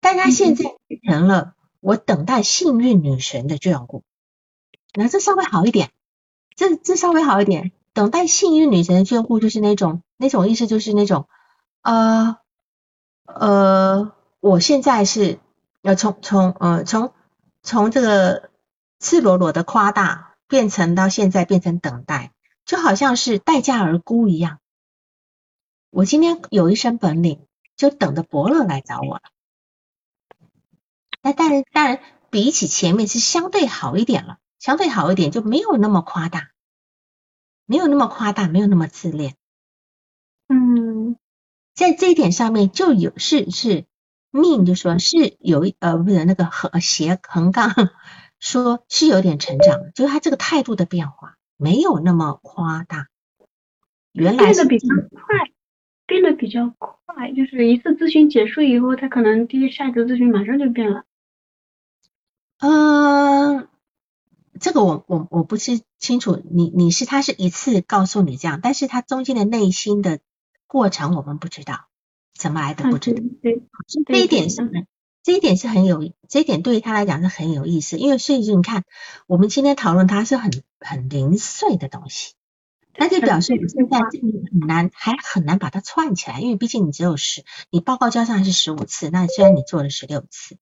[0.00, 0.64] 但他现在
[1.08, 1.54] 成了。
[1.78, 4.02] 我等待幸运女神的眷顾，
[4.92, 5.92] 那这稍微好一点，
[6.56, 7.70] 这这稍微好一点。
[7.92, 11.28] 等待幸运女神的眷顾，就是那种那种意思，就是那种
[11.82, 12.38] 呃
[13.24, 15.38] 呃，我现在是
[15.82, 17.12] 要从从呃从
[17.62, 18.50] 从这个
[18.98, 22.32] 赤裸裸的夸大，变成到现在变成等待，
[22.64, 24.58] 就好像是待价而沽一样。
[25.90, 27.46] 我今天有一身本领，
[27.76, 29.22] 就等着伯乐来找我了。
[31.22, 32.00] 那当然，当然
[32.30, 36.50] 比起前面是相对好一点了，相对好一点就没有那么夸大，
[37.64, 39.36] 没有那么夸大，没有那么自恋。
[41.76, 43.84] 嗯，在这一点上面就有是是
[44.30, 47.70] 命，就说是有呃不是那个横斜横杠，
[48.40, 53.08] 说是有点成长，就是他这个态度的变化没有那么夸大。
[54.12, 55.50] 原来变得比较快，
[56.06, 61.04] 变得比较快，就是一次咨询结束以后，他可能第一下一次咨询马上就变了。
[62.58, 63.68] 嗯，
[64.58, 70.20] 这个我我我不是清楚，你你是他是一次告诉你这样，但是他中间的内心的
[70.66, 71.86] 过程我们不知道，
[72.34, 73.22] 怎么来的不知道。
[73.42, 73.62] 对，
[74.06, 74.56] 这一点是
[75.22, 78.84] 这一点是很有，这一点对于他来讲是很有意思，因为所以你看，
[79.26, 80.50] 我们今天讨论它是很
[80.80, 82.34] 很零碎的东西，
[82.96, 90.58] 那就表示你现在这里很难，还很难把它串起来，因为毕竟你只有十，你报告交上是十五次，那虽然你做了十六次。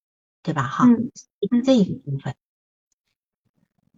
[0.46, 0.64] 对吧？
[0.64, 0.84] 哈，
[1.64, 2.34] 这一个部分。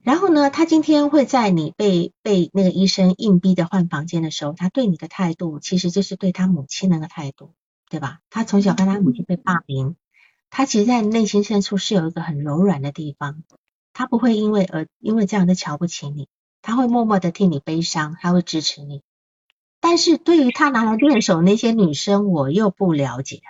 [0.07, 7.55] 然后呢，他今天会在你被被那个医生硬逼的换房间的时候，他对你的态度其实就是对他母亲那个态度，
[7.91, 8.21] 对吧？
[8.31, 9.97] 他从小跟他母亲被霸凌，
[10.49, 13.43] 他其实在内心深处是有一个很柔软的地方，
[13.93, 16.29] 他不会因为呃因为这样的瞧不起你，
[16.63, 19.03] 他会默默的替你悲伤，他会支持你。
[19.81, 23.41] 但是对于他拿来练手那些女生，我又不了解。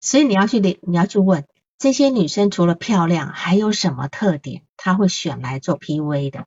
[0.00, 1.46] 所以你要去你你要去问
[1.78, 6.46] 这些女生除了漂亮还有什么特点，他会选来做 P V 的？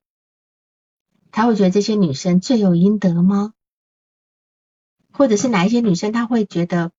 [1.31, 3.53] 他会觉得这些女生罪有应得吗？
[5.11, 6.91] 或者是哪一些女生他会觉得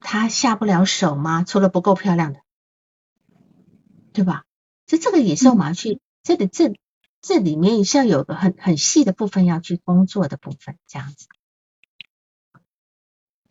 [0.00, 1.44] 他下不了手吗？
[1.44, 2.40] 除了不够漂亮的，
[4.12, 4.44] 对吧？
[4.86, 6.74] 就这个也是我们要去这里这
[7.20, 11.26] 这里面也是要有个很很细的部分要去工作的部分，这样子。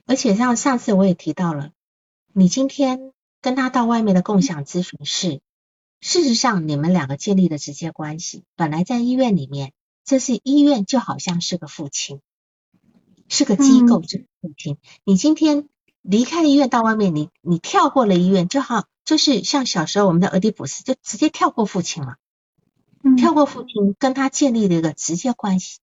[0.08, 1.72] 而且像上次我也提到了。
[2.34, 5.42] 你今天跟他到外面的共享咨询室，
[6.00, 9.74] 事实上你们两个建立的直接关系，本来在医院里面，
[10.06, 12.22] 这是医院就好像是个父亲，
[13.28, 14.78] 是个机构，这个父亲。
[15.04, 15.68] 你今天
[16.02, 22.18] 离开医院到外面，你你跳过了医院，就好就是像小时候我们的俄狄浦斯，就直接跳过父亲了，
[23.18, 25.80] 跳过父亲，跟他建立了一个直接关系。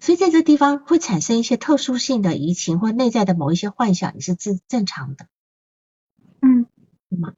[0.00, 5.26] 所以在这地方会产生一些特殊性的移情或内在的某一些幻想，也是正正常的。
[7.12, 7.34] 嗯，对吗？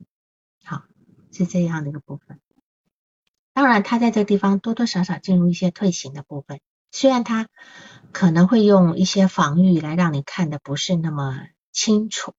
[0.64, 0.82] 好，
[1.32, 2.38] 是这样的一个部分。
[3.52, 6.60] 当然，他在这个地方多多少少进入一些退行的部分，
[6.92, 7.48] 虽然他
[8.12, 11.40] 可能会用一些防御来让你看的不是那么
[11.72, 12.34] 清楚，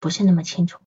[0.00, 0.80] 不是那么清楚。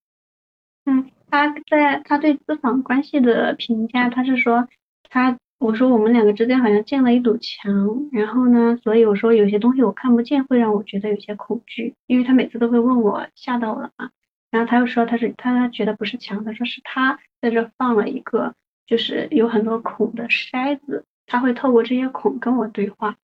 [0.85, 4.67] 嗯，他在他对咨访关系的评价，他是说
[5.09, 5.37] 他。
[5.59, 14.09] 我说我们两个之间好像建了一堵墙，然后呢，所以我说有些东西我看不见，会让我觉得有些恐惧，因为他每次都会问我吓到了嘛，
[14.51, 23.17] 然后他又说他是他觉得不是墙，他说是他在这放了一个就是有很多孔的筛子，他会透过这些孔跟我对话，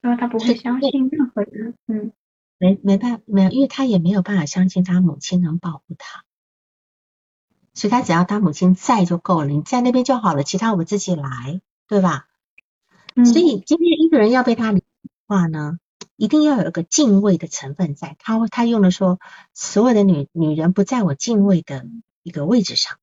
[0.00, 2.12] 他说他不会相信任何人，嗯，
[2.58, 6.24] 没没办法没有，因为他也没有办法相信他母亲能保护他。
[7.74, 12.28] 所以他只要他母亲在就够了，你在那边就好了，其他我自己来，对吧？
[13.14, 14.84] 嗯所以今天一个人要被他理
[15.26, 15.78] 话呢，
[16.22, 18.14] 一定要有一个敬畏的成分在。
[18.20, 19.18] 他他用的说，
[19.54, 21.84] 所有的女女人不在我敬畏的
[22.22, 22.98] 一个位置上，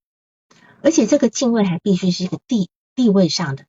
[0.81, 3.65] 而且这个敬畏还必须是一个地地位上的。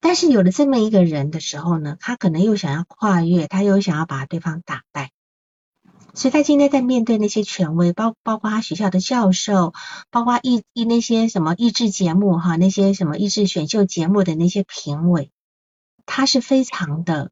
[0.00, 5.12] 但是有了这么一个人的时候呢，他可能又想要跨越，他又想要把对方打败。
[6.12, 9.72] 所以他今天在面对那些权威，包包括他学校的教授，
[10.10, 15.30] 包括艺艺那些什么益智节目哈，那些什么益智选秀节目的那些评委，
[16.06, 17.30] 他是非常的、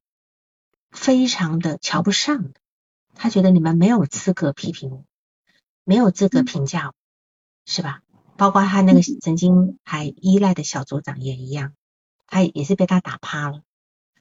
[0.93, 2.61] 非常的瞧不上的。
[3.14, 5.05] 他觉得你们没有资格批评我，
[5.84, 6.95] 没有资格评价我，
[7.66, 8.03] 是吧？
[8.36, 11.74] 包括他那个曾经还依赖的小组长也一样，
[12.26, 13.62] 他也是被他打趴了。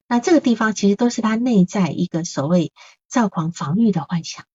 [0.08, 2.74] 那这个地方其实都是他内在一个所谓
[3.08, 4.46] 躁狂防御的幻想。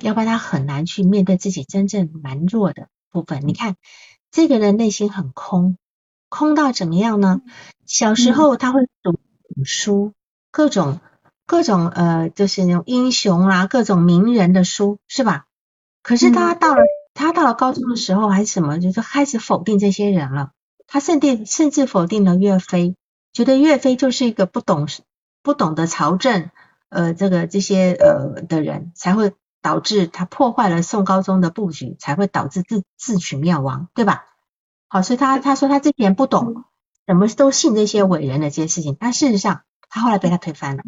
[0.00, 3.46] 要不然他很难去面对自己真正蛮弱的部分。
[3.46, 3.76] 你看，
[4.32, 5.78] 这个人内心很空，
[6.28, 7.40] 空到怎么样呢？
[7.86, 9.16] 小时候他会读
[9.64, 10.12] 书，
[10.52, 11.00] 各种
[11.46, 15.46] 各种呃，就是那种英雄啊，各种名人的书，是吧？
[16.04, 16.82] 可是他到了
[17.14, 20.52] 他到了高中的时候还是什么，就是开始否定这些人了。
[20.86, 22.94] 他甚至甚至否定了岳飞，
[23.32, 24.86] 觉得岳飞就是一个不懂
[25.42, 26.50] 不懂得朝政
[26.90, 29.32] 呃这个这些呃的人才会。
[29.64, 34.24] 导致他破坏了宋高宗的布局，才会导致自自取灭亡，对吧？
[34.88, 36.64] 好，所以他他说他之前不懂，
[37.06, 39.62] 怎么都信这些伟人的这些事情，但事实上
[39.94, 40.84] 他后来被他推翻了，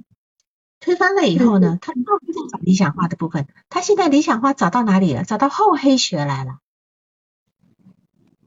[0.81, 3.47] 推翻了以后呢，他又在找理想化的部分。
[3.69, 5.25] 他现在理想化找到哪里了？
[5.25, 6.57] 找到厚黑学来了。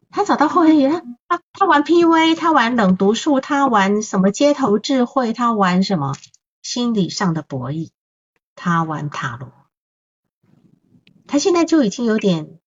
[0.10, 6.16] 他找到厚黑学，他他他玩 PV，他玩冷读术，他玩什么街头智慧，他玩什么
[6.64, 7.92] 心理上的博弈，
[8.56, 9.52] 他玩塔罗。
[11.28, 12.58] 他现在就已经有点。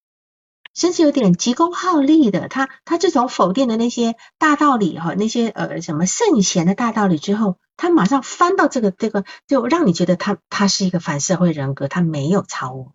[0.72, 12.93] 甚至有点急功好利的，他他自从否定了那些大道理哈，那些呃什么圣贤的大道理之后，他马上翻到这个这个，就让你觉得他他是一个反社会人格，他没有超我，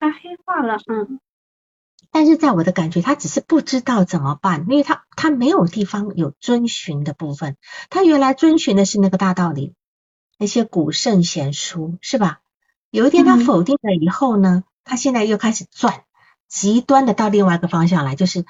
[0.00, 1.20] 他黑化了，嗯。
[2.10, 7.58] 但是在我的感觉，他只是不知道怎么办，因为他他没有地方有遵循的部分，
[7.90, 9.74] 他原来遵循的是那个大道理，
[10.38, 12.40] 那些古圣贤书是吧？
[12.90, 16.04] 有一天他否定了以后呢，他现在又开始转。
[16.46, 18.44] 极端的到另外一个方向来，就是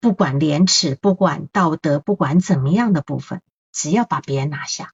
[0.00, 3.42] 不管廉耻，不管道德，不管怎么样的部分，
[3.72, 4.92] 只要把别人拿下。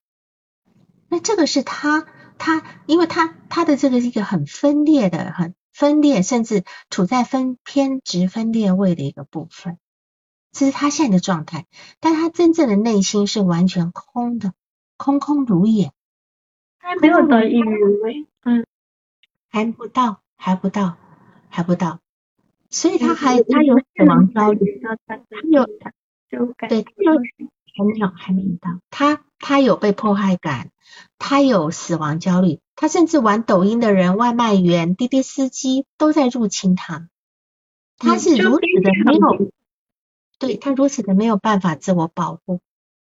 [1.09, 2.07] 那这个是他
[2.39, 9.79] 他，因为他他的这个是一个很分裂的，很分裂，甚至处在分偏执分裂位的一个部分，
[10.53, 11.67] 这是他现在的状态。
[12.01, 14.53] 但他真正的内心是完全空的，
[14.97, 15.93] 空空如也。
[16.79, 18.65] 还没有到抑郁位，嗯，
[19.51, 20.97] 还不到，还不到，
[21.49, 22.01] 还不到。
[22.71, 25.19] 所以他还他有死亡焦虑，他
[25.51, 25.67] 有
[26.69, 27.13] 对，他有
[27.79, 30.73] 还没有还没到，他他有被迫害感，
[31.17, 37.09] 他有死亡焦虑，他甚至玩抖音的人、外卖员、滴滴司机都在入侵他，
[37.97, 39.53] 他是如此的没有，
[40.41, 42.61] 对他如此的没有办法自我保护，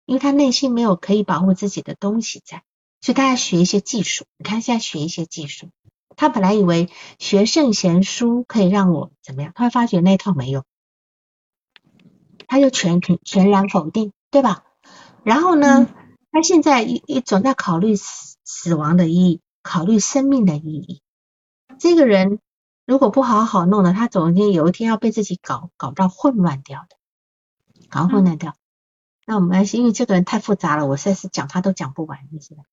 [0.06, 2.64] 因为他内心没有可以保护自己的东西在，
[3.02, 5.70] 所以他要学一些技术，你看现在学一些技术。
[6.18, 6.90] 他本来以为
[7.20, 10.64] 学圣贤书可以让我怎么样，他会发觉那套没用，
[12.48, 14.66] 他就全全全然否定，对吧？
[15.24, 15.88] 然后呢，
[16.30, 21.02] 他现在一一总在考虑死死亡的意义，考虑生命的意义。
[21.80, 22.40] 这个人
[22.86, 26.98] 如果不好好弄的，他总有有一天要被自己搞搞到混乱掉的，
[27.90, 28.56] 搞混乱掉。
[29.26, 32.64] 那我们因为这个人太复杂了，我实在是讲他都讲不完，你知道？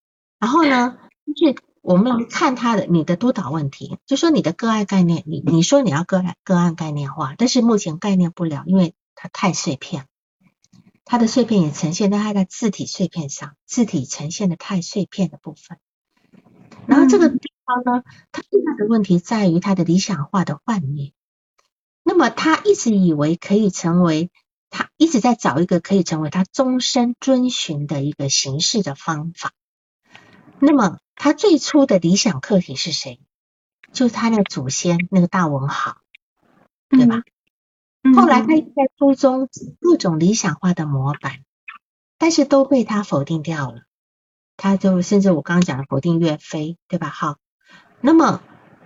[0.41, 0.99] 然后呢，
[1.37, 1.55] 就是。
[1.83, 10.07] 我们来看他的你的督导问题，就说你的个案概念，你你说你要个案个案概念化，但是目前概念不了，因为它太碎片，
[11.05, 15.79] 它的碎片也呈现在它的字体碎片上，字体呈现的太碎片的部分。
[16.87, 21.13] 然后这个地方呢，它最大的问题在于它的理想化的幻灭。
[22.05, 24.31] 那么他一直以为可以成为，
[24.71, 29.53] 他一直在找一个可以成为他终身遵循的一个形式的方法。
[30.59, 33.21] 那么他最初的理想客体是谁？
[33.93, 35.99] 就是他那个祖先那个大文豪，
[36.89, 37.23] 对吧？
[38.17, 39.49] 后来他在书中
[39.81, 41.45] 各种理想化的模板，
[42.19, 43.83] 但是都被他否定掉了。
[44.57, 47.09] 他就甚至我刚刚讲的否定岳飞，对吧？
[47.09, 47.37] 好，
[48.01, 48.43] 那么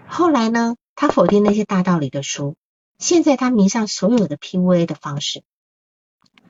[0.06, 0.76] 后来呢？
[0.94, 2.56] 他否定那些大道理的书，
[2.98, 5.42] 现在他迷上所有的 PUA 的方式，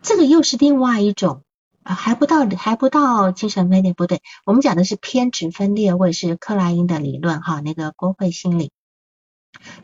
[0.02, 1.42] 这个又是另外一种。
[1.82, 8.72] 啊，还不到，还不到精神分裂，不对，我们讲的是偏执分裂或者，是克莱因的理论哈，那个国会心理，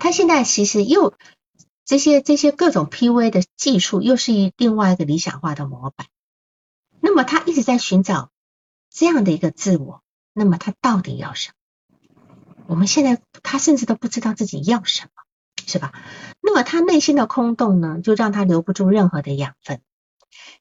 [0.00, 1.14] 他现在其实又
[1.84, 6.06] 这些这些各种 PV 的技术，又是一另外一个理想化的模板。
[7.00, 8.30] 那么他一直在寻找
[8.90, 10.02] 这样的一个自我，
[10.32, 11.54] 那么他到底要什么？
[12.68, 15.10] 我们现在他甚至都不知道自己要什么，
[15.66, 15.92] 是吧？
[16.40, 19.82] 那么他内心的空洞呢，就让他留不住任何的养分。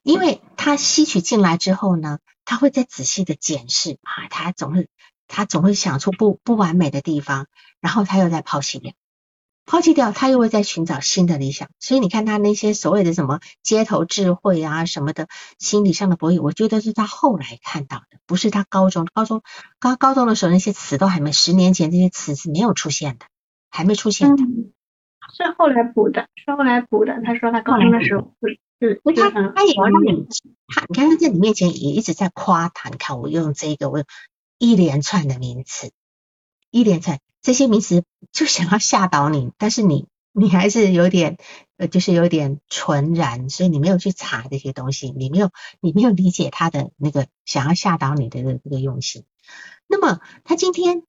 [0.02, 4.88] 因为他吸取进来之后呢，他会再仔细的检视啊，他总是
[5.28, 7.46] 他总会想出不不完美的地方，
[7.80, 8.92] 然后他又在抛弃掉，
[9.64, 11.68] 抛弃掉，他又会在寻找新的理想。
[11.78, 15.28] 所以你看他那些所谓的什么街头智慧啊什么的，
[15.58, 19.42] 心理上的博弈，我觉得是他后来看到的，不是他高中高中
[19.78, 23.26] 高高中的时候那些词都还没，十年前这些词是没有出现的，
[23.70, 24.42] 还没出现的，
[25.34, 27.20] 是后来补的，是后来补的。
[27.24, 28.34] 他说他高中的时候。
[28.84, 30.26] 嗯，他他也要让你，
[30.66, 34.02] 他你看他在你面前也一直在夸他，你看我用这个，我
[34.58, 35.92] 一连串的名词，
[36.72, 41.36] 一连串这些名词就想要吓倒你，但是你你还是有点
[41.76, 45.50] 呃，就是有点纯然，所以你没有去查这些东西，你没有
[45.80, 49.24] 你没有理解他的那个想要吓倒你的这个用心。
[49.88, 51.02] 那么他今天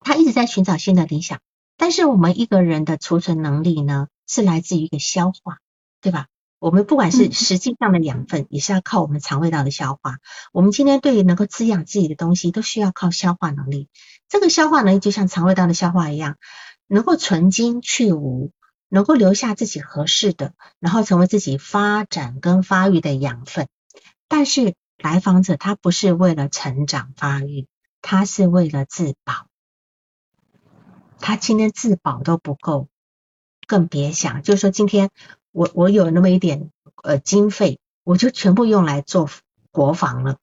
[0.00, 1.40] 他一直在寻找新的理想，
[1.76, 5.58] 但是我们一个人的储存能力呢，是来自于一个消化，
[6.00, 6.28] 对吧？
[6.58, 10.18] 我们不管是实际上的养分，也是要靠我们肠胃道的消化。
[10.52, 13.88] 我们今天对于能够滋养自己的东西，都需要靠消化能力。
[14.28, 16.36] 这个消化能力就像肠胃道的消化一样，
[16.86, 18.52] 能够存精去无，
[18.88, 23.68] 能够留下自己合适的，然后成为自己发展跟发育的养分。
[24.26, 27.68] 但是来访者他不是为了成长发育，
[28.00, 29.46] 他是为了自保，
[31.20, 32.88] 他今天自保都不够，
[33.66, 35.10] 更别想，就是说今天
[35.56, 36.70] 我我有那么一点
[37.02, 39.30] 呃经费，我就全部用来做
[39.70, 40.36] 国防了，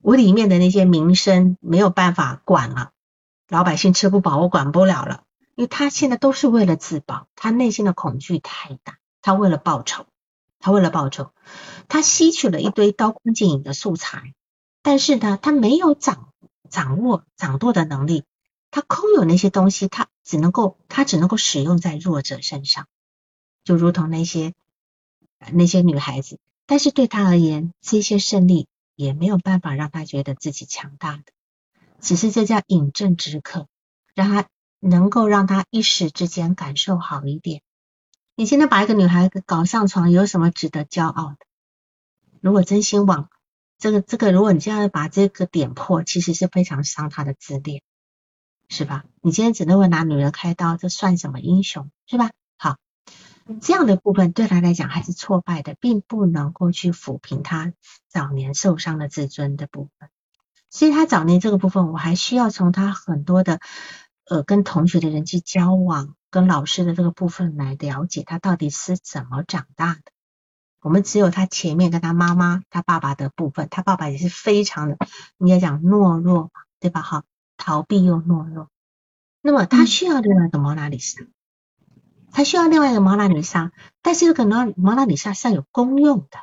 [0.00, 2.92] 我里面的那些民生没有办法管了，
[3.46, 5.24] 老百姓吃不饱，我管不了了，
[5.54, 10.06] 因为他现在都是为了自保，他内心的恐惧太大，他为了报仇，
[10.60, 11.32] 他为了报仇，
[11.86, 14.32] 他吸取了一堆刀光剑影的素材，
[14.80, 16.32] 但是呢，他没有掌
[16.70, 18.24] 掌握掌舵的能力，
[18.70, 22.86] 他空有那些东西，他只能够他只能够使用在弱者身上，
[23.70, 24.52] 就如同那些
[25.52, 28.66] 那些女孩子，但是对他而言，这些胜利
[28.96, 31.22] 也没有办法让他觉得自己强大的，
[32.00, 33.68] 只是这叫饮鸩止渴，
[34.12, 34.48] 让他
[34.80, 37.62] 能够让他一时之间感受好一点。
[38.34, 41.36] 你现在把一个女孩子搞上床，有什么值得骄傲的？
[42.40, 43.30] 如果真心往
[43.78, 47.82] 这个这个，如果你这样把这个点破，其实是非常伤他的自恋，
[48.68, 49.04] 是吧？
[49.22, 52.32] 你今天只能会拿女人开刀，这算什么英雄，是吧？
[53.50, 57.72] 好，这样的部分对他来讲还是挫败的，并不能够去抚平他
[58.08, 60.08] 早年受伤的自尊的部分。
[60.68, 63.58] 所以他早年这个部分，我还需要从他很多的
[64.26, 70.02] 呃跟同学的人际交往，跟老师的这个部分来了解他到底是怎么长大的。
[70.80, 74.96] 我们只有他前面跟他妈妈、他爸爸的部分，他爸爸也是非常的，
[75.38, 77.02] 应该讲懦弱嘛，对吧？
[77.02, 77.24] 哈，
[77.56, 78.68] 逃避又懦弱。
[79.42, 81.22] 那么他需要另外一个毛拉里莎，
[82.32, 86.38] 他需要另外一个毛拉里莎，但是这个毛毛拉里莎是有功用的，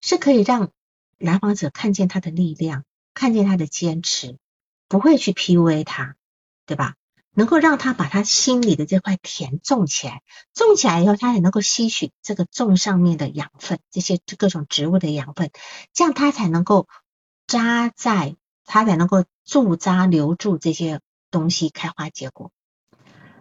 [0.00, 0.70] 是可以让
[1.18, 2.84] 来访者看见他的力量，
[3.14, 4.38] 看见他的坚持，
[4.88, 6.16] 不会去 PUA 他，
[6.66, 6.94] 对吧？
[7.36, 15.50] 能够让他把他心里的这块田种起来，种起来以后，他也能够吸取这个种上面的养分，这些各种植物的养分，
[15.92, 16.86] 这样他才能够
[17.48, 21.00] 扎在，他才能够驻扎留住这些
[21.32, 22.52] 东西开花结果，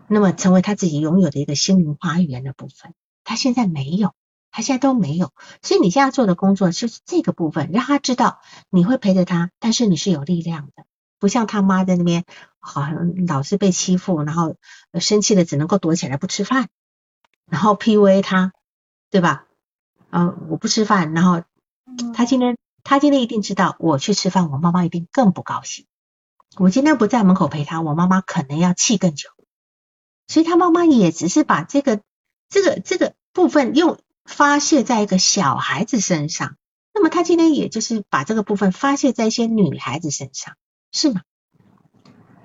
[0.08, 2.94] 那么成为他自己拥有的一个心灵花园的部分。
[3.24, 4.14] 他现在没有，
[4.52, 5.32] 他现在都没有，
[5.62, 8.40] 所以你现在做的工作就是这个部分，让他知道
[8.70, 10.86] 你会陪着他，但是你是有力量的。
[11.20, 12.26] 不像他妈在那边，
[12.60, 14.58] 好像老是被欺负，然后
[15.00, 16.68] 生气了只能够躲起来不吃饭，
[17.50, 18.52] 然后 PUA 他，
[19.10, 19.46] 对吧？
[20.10, 21.44] 嗯，我不吃饭，然后
[22.14, 25.86] 他今天他今天一定知道我去吃饭，我妈妈一定更不高兴。
[26.58, 29.30] 我今天不在门口陪他，我妈妈可能要气更久。
[30.28, 32.02] 所以他妈妈也只是把这个
[32.50, 36.56] 这个这个部分又发泄在一个小孩子身上，
[36.94, 40.56] 那么他今天也就是把这个部分发泄在一些女孩子身上。
[40.92, 41.22] 是吗？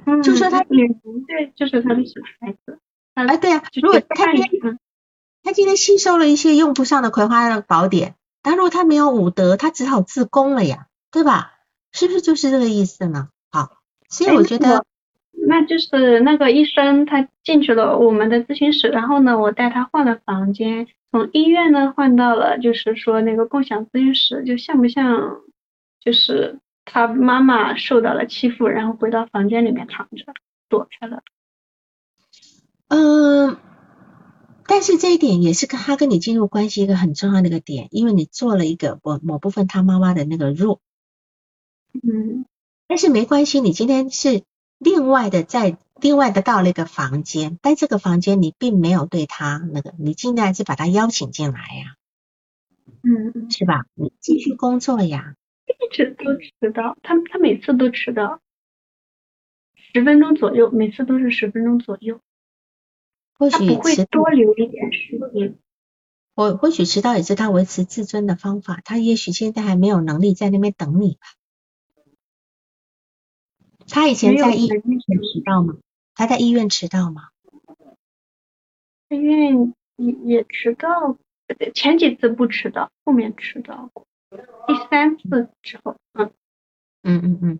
[0.07, 2.79] 嗯，就说他女童对，就是他的小孩子。
[3.13, 4.79] 哎，对啊，如果他今天
[5.43, 11.53] 他今天吸收了一些用不上的葵花的宝典，但如果他没有武德，他只好自宫了呀，对吧？
[11.93, 13.29] 是不是就是这个意思呢？
[13.51, 13.79] 好，
[14.09, 14.87] 所以我觉得，
[15.49, 25.41] 那就是那个医生他进去了我们的咨询室，然后呢，我带他换了房间，从医院呢换到了就是说那个共享咨询室，就像不像
[26.01, 26.59] 就是。
[26.91, 30.25] 他妈妈受到了欺负，然后回到房间里面躺着，
[30.71, 31.23] 躲开了。
[32.89, 33.59] 嗯，
[34.67, 40.81] 但是这一点也是跟他跟你进入关系一个很重要的一个点，因为你做了一个某某部分他妈妈的那个弱。
[41.93, 42.47] 嗯，
[42.87, 44.45] 但是没关系，你今天是
[44.79, 51.97] 另外的在另外的到了一个房间，但这个房间你并没有对他那个，你尽量是把他邀请进来呀。
[53.03, 53.85] 嗯，是吧？
[53.95, 55.35] 你继续工作呀。
[55.67, 58.41] 一直都迟到，他他每次都迟到，
[59.75, 62.21] 十分钟左右，每次都是十分钟左右。
[63.35, 65.59] 或许不会多留一点时间。
[66.35, 71.38] 我或许迟到也是他维持自尊的方法，他也许现在还没有能力在那边等你吧。
[73.91, 75.77] 他以前在医院迟到吗？
[76.15, 77.29] 他在医院迟到吗？
[79.09, 81.17] 医院也也迟到，
[81.75, 84.07] 前几次不迟到，后面迟到过。
[84.67, 86.31] 第三次之后，嗯
[87.03, 87.59] 嗯嗯嗯，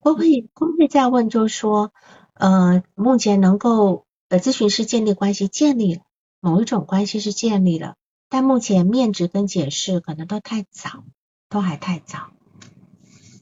[0.00, 1.92] 会不会会不会再问，就是说，
[2.34, 6.02] 呃，目前能够呃咨询师建立关系建立了
[6.40, 7.94] 某一种关系是建立了，
[8.28, 11.04] 但目前面值跟解释可能都太早，
[11.48, 12.32] 都还太早，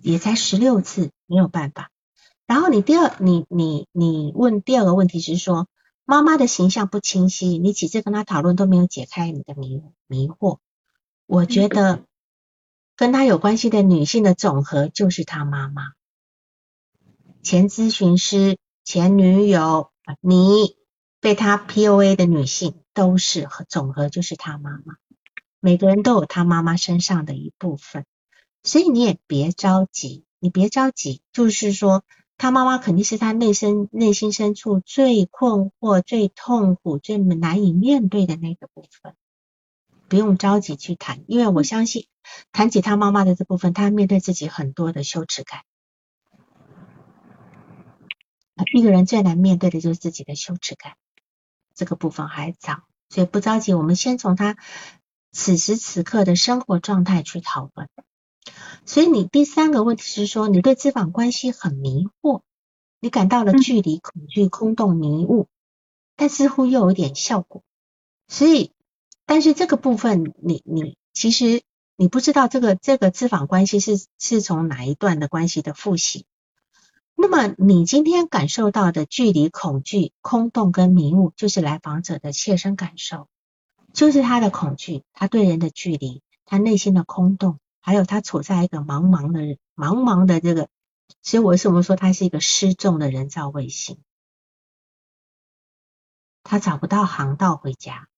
[0.02, 1.90] 也才十六次，没有办法。
[2.48, 5.68] 然后你第二，你你你问第二个问题是说，
[6.04, 10.58] 妈妈的形象不清晰，你几次跟他讨论都没有解开你的迷迷惑，
[11.26, 12.02] 我觉得。
[12.96, 15.92] 跟他有关系的女性的总和就是他妈妈，
[17.44, 20.74] 前咨询师、前女友，你
[21.20, 24.96] 被他 PUA 的女性都是和总和就是他妈妈。
[25.60, 28.04] 每个人都有他妈妈身上的一部分，
[28.64, 32.02] 所以你也别着急，你别着急，就是说
[32.39, 39.15] 他妈妈肯定是他内心内心深处最困惑、最痛苦、最难以面对的那个部分，
[40.09, 42.06] 不用着急去谈，因为我相信
[42.52, 45.62] 谈起他妈妈的这部分，他面对自己很多的羞耻感。
[48.73, 50.94] 一个人最难面对的就是自己的羞耻感，
[51.74, 54.56] 这个部分还早，所以不着急，我们先从他
[55.32, 57.89] 此时此刻的生活状态去讨论。
[58.89, 62.40] 所以你第三个问题是说，你对咨访关系很迷惑，
[63.01, 65.47] 你感到了距离、恐惧、空洞、迷雾，
[66.16, 67.62] 但似乎又有点效果。
[68.28, 68.73] 所以，
[69.27, 71.60] 但是这个部分，你你其实
[71.97, 76.24] 你不知道这个这个咨访关系是是从哪一段的关系的复习。
[77.15, 83.28] 那么你今天感受到的距离、恐惧、空洞跟迷雾，就是来访者的切身感受，
[83.93, 87.59] 就是他的恐惧，他对人的距离，他内心的空洞。
[87.80, 90.68] 还有他处在一个茫茫的、茫茫的这个，
[91.22, 93.98] 所以为什么说他是一个失重的人造卫星？
[96.42, 98.09] 他找不到航道回家。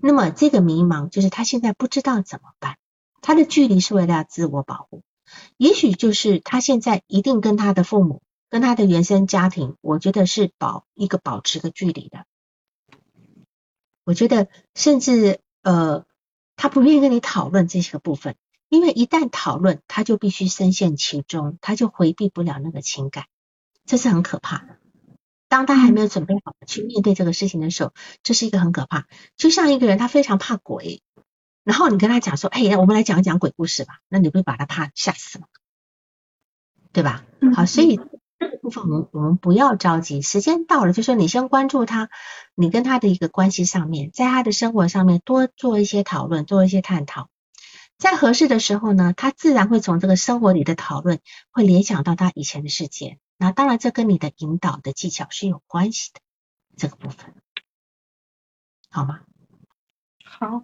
[0.00, 2.76] 那么这个迷茫就是他现在不知道怎么办。
[3.22, 5.02] 他的距离是为了自我保护，
[5.56, 12.24] 也许就是他现在一定跟他的父母、跟他的原生家庭，我觉得是保一个保持个距离的。
[14.04, 16.04] 我觉得甚至呃，
[16.54, 18.36] 他不愿意跟你讨论这些个部分。
[18.68, 23.26] 因为一旦讨论，他就必须深陷其中，他就回避不了那个情感，
[23.84, 24.78] 这是很可怕的。
[25.48, 27.92] 当他还没有准备好去面对这个事情的时候，
[28.24, 29.06] 这是一个很可怕。
[29.36, 31.02] 就像一个人他非常怕鬼，
[31.62, 35.46] 然后你跟他讲说，哎，我们来讲一讲鬼故事吧，那你会把他怕吓死吗？
[36.92, 37.24] 对吧？
[37.54, 38.00] 好，所以
[38.38, 42.10] 这个部分我们我们不要着急，时间到了，就说你先关注他，
[42.56, 47.28] 你跟他的一个关系上面，在他的生活上面多做一些讨论，做一些探讨。
[47.98, 51.20] 在合适的时候呢，他自然会从这个生活里的讨论，
[51.50, 53.18] 会联想到他以前的世界。
[53.38, 56.20] 那当然，这跟你的引导的技巧是有关系的，
[56.76, 57.34] 这个部分，
[58.90, 59.20] 好吗？
[60.24, 60.62] 好。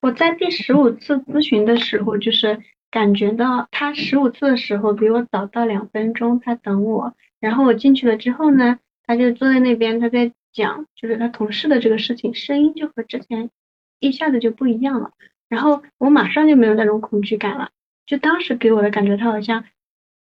[0.00, 7.14] 我在第十五次咨询的时候，就是感觉到他十五次的时候比我早到两分钟，他等我。
[7.40, 13.50] 然后我进去了之后呢，他就坐在那边，他在讲，就是他同事的这个事情，声音就和之前
[13.98, 15.12] 一下子就不一样了。
[15.48, 17.70] 然后我马上就没有那种恐惧感了，
[18.04, 19.64] 就当时给我的感觉，他好像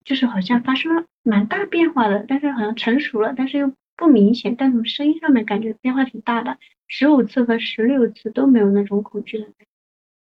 [0.06, 6.58] 就是好像发生了蛮大变化的，但是好像成熟了，但是又不明显，但从声音上面感觉变化挺大的。
[6.88, 9.48] 十五次和十六次都没有那种恐惧的，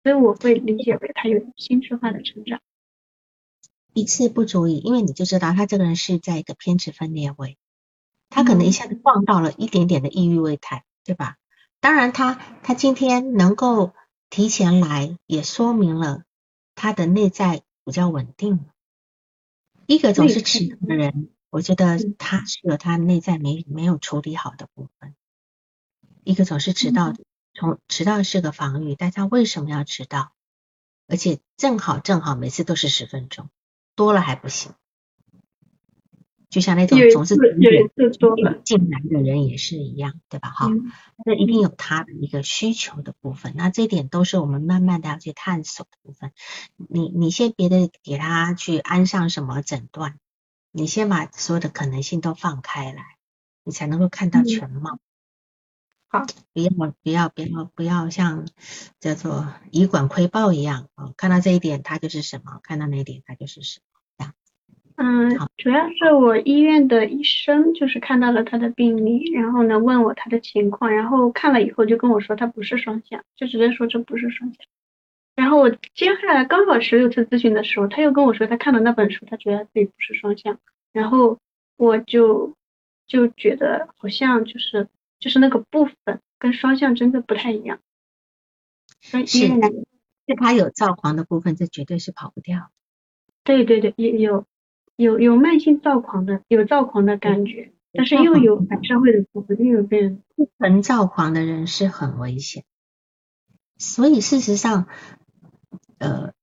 [0.03, 2.59] 所以我会理解为他有心智化的成长。
[3.93, 7.57] 一次不足以，因为你就知道他这个人是在一个偏执分裂位，
[8.29, 11.37] 他可能一下子放到了一点点的抑郁位态，对吧？
[11.79, 13.93] 当然，他他今天能够。
[14.29, 16.23] 提前来也说明了
[16.75, 18.65] 他的内在比较稳定。
[19.87, 25.15] 一个总是迟到的人，我觉得他是有他内在没没有处理好的部分。
[26.23, 27.13] 一个总是迟到，
[27.53, 30.31] 从迟到是个防御，但他为什么要迟到？
[31.07, 33.49] 而且正好正好每次都是十分钟，
[33.95, 34.73] 多了还不行。
[36.49, 37.35] 就像那种总是
[38.63, 40.49] 进来的人也是一样，对吧？
[40.49, 40.67] 哈，
[41.23, 46.31] 那一定有他的一个需求的部分，那这点都是我们慢慢的要去探索的部分。
[46.75, 50.17] 你你先别的给他去安上什么诊断，
[50.71, 53.03] 你先把所有的可能性都放开来，
[53.63, 54.97] 你才能够看到全貌。
[56.07, 58.47] 好，不要不要不要不要像
[58.99, 63.88] 叫做以管窥豹一样啊，看到这一点他就是什么，看到那一点他就是什么。
[65.01, 74.59] 嗯，主要是我医院的医生就是看到了他的病历，然后呢问我他的情况，然后看了以后就跟我说他不是双向，就直接说这不是双向。
[75.35, 80.59] 然后我接下来刚好十六次咨询的时候，他又跟我说他看了那本书，他觉得自己不是双向，
[80.91, 81.39] 然后
[81.77, 82.57] 我就
[83.07, 87.79] 就觉得好像就是就是那个部分跟双向真的不太一样。
[88.99, 89.47] 是，是
[90.35, 92.69] 他有躁狂的部分，这绝对是跑不掉。
[93.45, 94.43] 对对对，也有。
[94.99, 100.21] 有有慢性躁狂的，有躁狂的感觉，但是又有反社会的部分，又有被人
[100.57, 102.65] 纯躁狂的人是很危险。
[103.77, 104.87] 所以事实上，
[105.99, 106.33] 呃，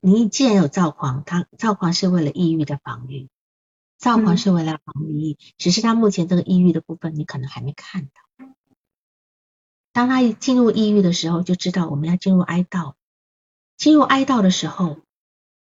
[0.00, 3.28] 你既然有躁狂，他躁狂是为了抑郁的防御，
[3.96, 8.46] 躁狂是为了防御，只是他目前这个抑郁的部分你可能还没看到。
[9.92, 12.94] 当他进入抑郁的时候，就知道我们要进入哀悼。
[13.76, 14.98] 进入哀悼的时候。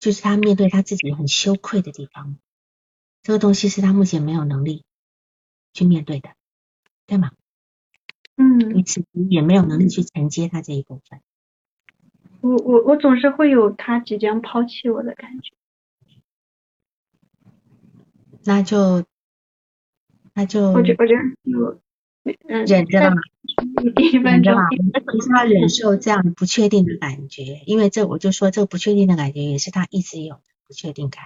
[0.00, 2.36] 就是他面对他自己很羞愧的地方。
[3.22, 4.84] 这个东西是他目前没有能力
[5.74, 6.30] 去面对的
[7.06, 7.32] 对吗？
[8.36, 8.74] 嗯。
[8.74, 11.20] 你自己也没有能力去承接他这一部分。
[12.40, 15.54] 我我我总是会有他即将抛弃我的感觉。
[18.44, 19.04] 那就
[20.32, 20.94] 那就我我就
[22.66, 23.16] 忍着吧，
[24.22, 24.68] 忍着吧，
[25.12, 31.24] 你是要忍受这样不确定的感觉，因为这我就说这个不确定的感觉也是他一直有的不确定感，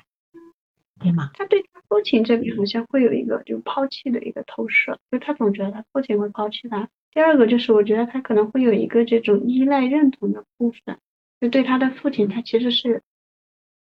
[1.00, 1.30] 对吗？
[1.34, 6.88] 他对他父亲这边好像会有一个就抛弃的一个投射，就他总觉得他父亲会抛弃他。
[7.12, 10.98] 第二个就是我觉得他可能会有一个这种依赖认同的部分，
[11.40, 13.02] 就对他的父亲他其实是，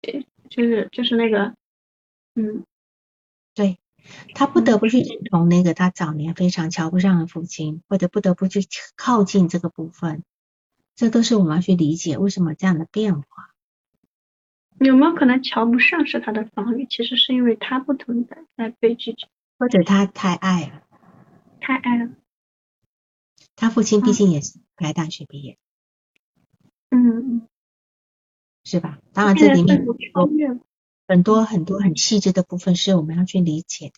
[0.02, 1.54] 呃就是就是那个，
[2.36, 2.67] 嗯对
[4.34, 8.60] 他不得不去认同那个他早年非常瞧不上的父亲，或者不得不去
[8.96, 10.22] 靠近这个部分，
[10.94, 13.26] 这都是我们要去理解为什么这样的变化。
[14.80, 19.26] 有没有可能瞧不上是他的防御，其实是因为他不存在在被拒绝，
[19.58, 20.82] 或者他太爱了，
[21.60, 22.10] 太爱了，
[23.56, 25.58] 他父亲毕竟也是台大学毕业，
[26.90, 27.48] 嗯嗯，
[28.62, 29.00] 是吧？
[29.12, 29.84] 当然这里面
[31.08, 33.94] 很多很多很细致的部分是我们要去理解的，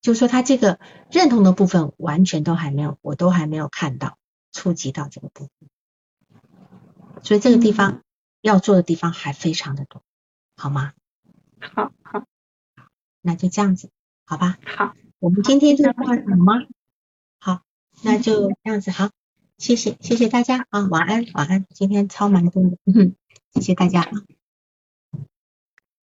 [0.00, 0.78] 就是说他这个
[1.10, 4.16] 认同的部分完全都还没有，我都还没有看到
[4.52, 5.68] 触及到这个部分，
[7.22, 8.02] 所以这个地方
[8.40, 10.04] 要做的地方还非常的多，
[10.56, 10.92] 好吗？
[11.58, 12.22] 好好
[13.20, 13.90] 那就这样子，
[14.24, 14.58] 好吧？
[14.64, 16.54] 好，我们今天就到这好吗？
[17.40, 17.62] 好，
[18.02, 19.10] 那就这样子，好，
[19.58, 23.16] 谢谢谢谢大家啊，晚安晚安，今天超蛮多的，嗯，
[23.52, 24.35] 谢谢大家啊。